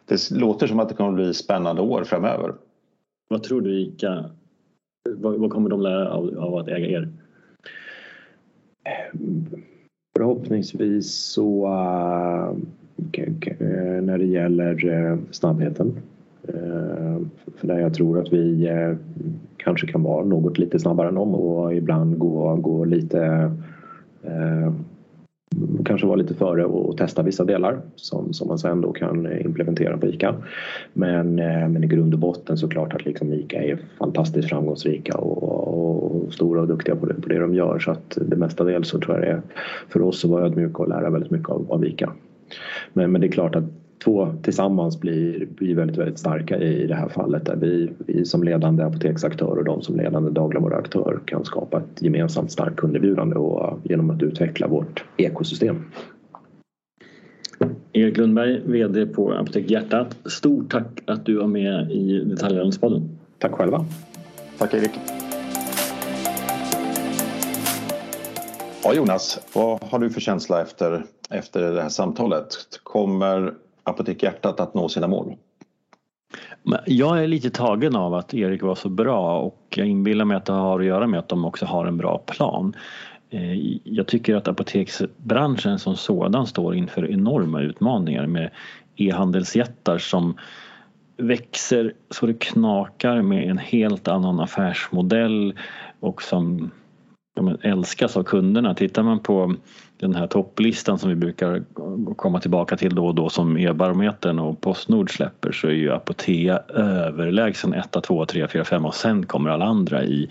[0.05, 2.53] det låter som att det kommer att bli spännande år framöver.
[3.29, 4.25] Vad tror du ICA,
[5.09, 7.09] vad, vad kommer de lära av, av att äga er?
[10.17, 12.53] Förhoppningsvis så uh,
[14.01, 16.14] när det gäller uh, snabbheten Eh,
[16.47, 17.21] Eh,
[17.57, 18.97] för där jag tror att vi eh,
[19.57, 23.51] kanske kan vara något lite snabbare än dem och ibland gå, gå lite
[24.23, 24.73] eh,
[25.85, 29.97] kanske vara lite före och testa vissa delar som, som man sen då kan implementera
[29.97, 30.35] på ICA.
[30.93, 35.43] Men, men i grund och botten så klart att liksom ICA är fantastiskt framgångsrika och,
[35.43, 38.83] och stora och duktiga på det, på det de gör så att det mesta del
[38.83, 39.41] så tror jag det är
[39.89, 42.11] för oss att vara ödmjuka och lära väldigt mycket av, av ICA.
[42.93, 43.63] Men, men det är klart att
[44.03, 48.43] två tillsammans blir, blir väldigt, väldigt starka i det här fallet där vi, vi som
[48.43, 54.09] ledande apoteksaktör och de som ledande dagligvaruaktör kan skapa ett gemensamt starkt kunderbjudande och genom
[54.09, 55.83] att utveckla vårt ekosystem.
[57.93, 60.17] Erik Lundberg, VD på Apotek Hjärtat.
[60.25, 63.09] Stort tack att du var med i Detaljhandelspodden.
[63.39, 63.85] Tack själva.
[64.57, 64.91] Tack Erik.
[68.83, 72.47] Ja Jonas, vad har du för känsla efter, efter det här samtalet?
[72.83, 73.53] Kommer
[73.85, 75.35] Apotek Hjärtat att nå sina mål?
[76.85, 80.45] Jag är lite tagen av att Erik var så bra och jag inbillar mig att
[80.45, 82.73] det har att göra med att de också har en bra plan.
[83.29, 88.49] Eh, jag tycker att apoteksbranschen som sådan står inför enorma utmaningar med
[88.95, 90.37] e-handelsjättar som
[91.17, 95.59] växer så det knakar med en helt annan affärsmodell
[95.99, 96.71] och som
[97.61, 98.73] älskas av kunderna.
[98.73, 99.55] Tittar man på
[99.97, 101.63] den här topplistan som vi brukar
[102.15, 106.59] komma tillbaka till då och då som e-barometern och Postnord släpper så är ju Apotea
[106.69, 110.29] överlägsen 1, 2, 3, 4, 5 och sen kommer alla andra i,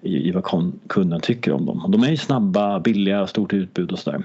[0.00, 0.44] i, i vad
[0.88, 1.84] kunden tycker om dem.
[1.88, 4.22] De är ju snabba, billiga, stort utbud och sådär.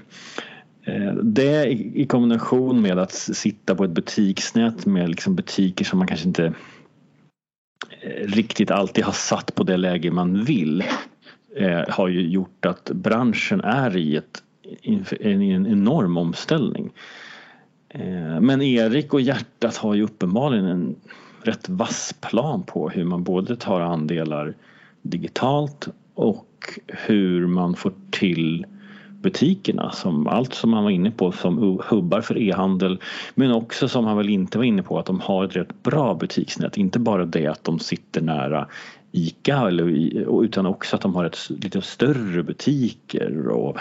[0.84, 6.08] Eh, det i kombination med att sitta på ett butiksnät med liksom butiker som man
[6.08, 6.44] kanske inte
[8.00, 10.84] eh, riktigt alltid har satt på det läge man vill
[11.56, 14.42] eh, har ju gjort att branschen är i ett
[14.82, 15.04] en,
[15.42, 16.90] en enorm omställning.
[17.88, 20.96] Eh, men Erik och hjärtat har ju uppenbarligen en
[21.42, 24.54] rätt vass plan på hur man både tar andelar
[25.02, 28.66] digitalt och hur man får till
[29.22, 33.00] butikerna som allt som han var inne på som hubbar för e-handel
[33.34, 36.14] men också som han väl inte var inne på att de har ett rätt bra
[36.14, 36.76] butiksnät.
[36.76, 38.66] Inte bara det att de sitter nära
[39.12, 39.84] ICA eller,
[40.44, 43.48] utan också att de har ett, lite större butiker.
[43.48, 43.76] Och,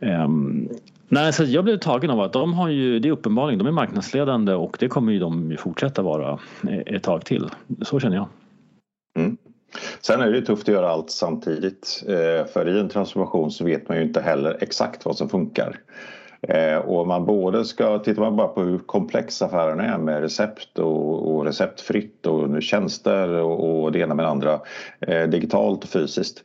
[0.00, 0.68] um,
[1.08, 3.72] nej, så jag blev tagen av att de har ju, det är uppenbarligen, de är
[3.72, 7.48] marknadsledande och det kommer ju de fortsätta vara eh, ett tag till.
[7.82, 8.28] Så känner jag.
[9.18, 9.36] Mm.
[10.00, 12.04] Sen är det tufft att göra allt samtidigt.
[12.08, 15.80] Eh, för i en transformation så vet man ju inte heller exakt vad som funkar.
[16.48, 20.78] Eh, och man både ska, tittar man bara på hur komplex affären är med recept
[20.78, 24.60] och, och receptfritt och tjänster och, och det ena med det andra,
[25.00, 26.42] eh, digitalt och fysiskt.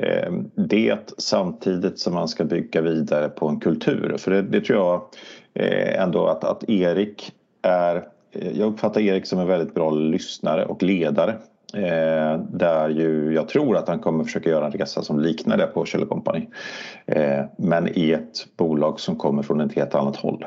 [0.00, 4.16] Eh, det samtidigt som man ska bygga vidare på en kultur.
[4.18, 5.02] För det, det tror jag
[5.54, 7.32] eh, ändå att, att Erik
[7.62, 7.96] är
[8.32, 11.34] eh, jag uppfattar Erik som en väldigt bra lyssnare och ledare
[11.74, 15.66] Eh, där ju jag tror att han kommer försöka göra en resa som liknar det
[15.66, 16.48] på Kjell Company.
[17.06, 20.44] Eh, men i ett bolag som kommer från ett helt annat håll.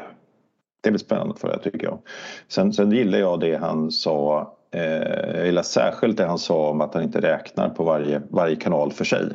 [0.81, 1.99] Det blir spännande för det tycker jag.
[2.47, 6.81] Sen, sen gillar jag det han sa eh, jag gillar särskilt det han sa om
[6.81, 9.29] att han inte räknar på varje, varje kanal för sig.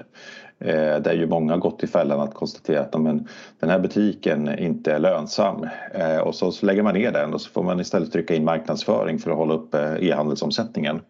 [0.58, 3.28] Eh, där ju många gått i fällan att konstatera att men,
[3.60, 5.68] den här butiken inte är lönsam.
[5.94, 8.44] Eh, och så, så lägger man ner den och så får man istället trycka in
[8.44, 11.00] marknadsföring för att hålla upp eh, e-handelsomsättningen.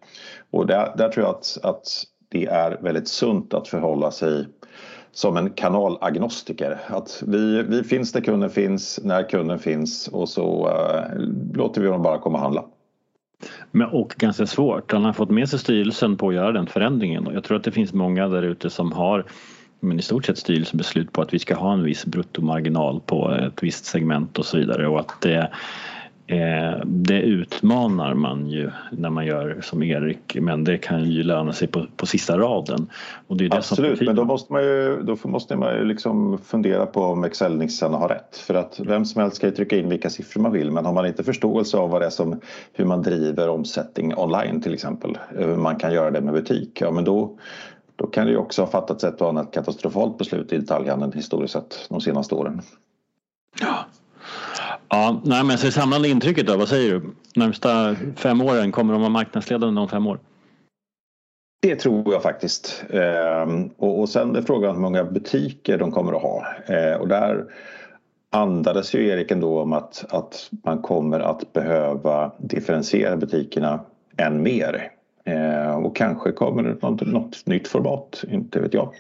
[0.55, 1.86] Och där, där tror jag att, att
[2.28, 4.46] det är väldigt sunt att förhålla sig
[5.12, 6.80] som en kanalagnostiker.
[6.86, 11.86] Att vi, vi finns där kunden finns, när kunden finns och så uh, låter vi
[11.86, 12.64] dem bara komma och handla.
[13.70, 14.92] Men, och ganska svårt.
[14.92, 17.26] Han har fått med sig styrelsen på att göra den förändringen.
[17.26, 19.24] och Jag tror att det finns många där ute som har
[19.80, 23.62] men i stort sett styrelsebeslut på att vi ska ha en viss bruttomarginal på ett
[23.62, 25.50] visst segment och så vidare och att det
[26.27, 31.53] Eh, det utmanar man ju när man gör som Erik men det kan ju löna
[31.53, 32.91] sig på, på sista raden.
[33.27, 36.39] Och det är det Absolut, men då måste man ju, då måste man ju liksom
[36.39, 38.37] fundera på om Excel-nissarna har rätt.
[38.37, 40.93] För att vem som helst kan ju trycka in vilka siffror man vill men har
[40.93, 42.41] man inte förståelse av vad det är som,
[42.72, 46.91] hur man driver omsättning online till exempel, hur man kan göra det med butik, ja
[46.91, 47.39] men då,
[47.97, 51.53] då kan det ju också ha fattats ett och annat katastrofalt beslut i detaljhandeln historiskt
[51.53, 52.62] sett de senaste åren.
[53.61, 53.84] Ja,
[54.95, 57.03] Ja, nej, men så samlande intrycket då, vad säger du?
[57.36, 60.18] Närmsta fem åren, kommer de vara marknadsledande om fem år?
[61.62, 62.84] Det tror jag faktiskt.
[62.90, 66.47] Ehm, och, och sen är frågan hur många butiker de kommer att ha.
[66.66, 67.45] Ehm, och där
[68.30, 73.80] andades ju Erik ändå om att, att man kommer att behöva differentiera butikerna
[74.16, 74.90] än mer.
[75.27, 78.95] Eh, och kanske kommer det något, något nytt format, inte vet jag.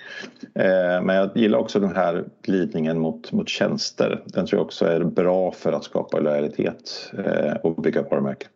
[0.54, 4.22] Eh, men jag gillar också den här glidningen mot, mot tjänster.
[4.26, 8.48] Den tror jag också är bra för att skapa lojalitet eh, och bygga varumärken.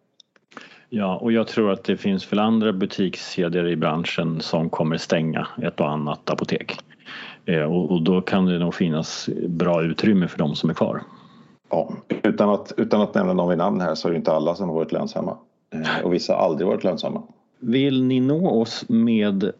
[0.88, 5.48] Ja, och jag tror att det finns väl andra butikskedjor i branschen som kommer stänga
[5.62, 6.78] ett och annat apotek.
[7.68, 11.02] Och, och, då kan det nog finnas bra utrymme för de som är kvar.
[11.70, 11.92] Ja,
[12.22, 14.68] utan att, utan att nämna någon vid namn här så är det inte alla som
[14.68, 15.36] har varit lönsamma.
[16.04, 17.22] Och vissa har aldrig varit lönsamma.
[17.58, 19.52] Vill ni nå oss med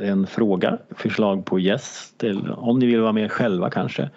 [0.00, 4.10] en fråga, förslag på gäst, eller om ni vill vara med själva kanske,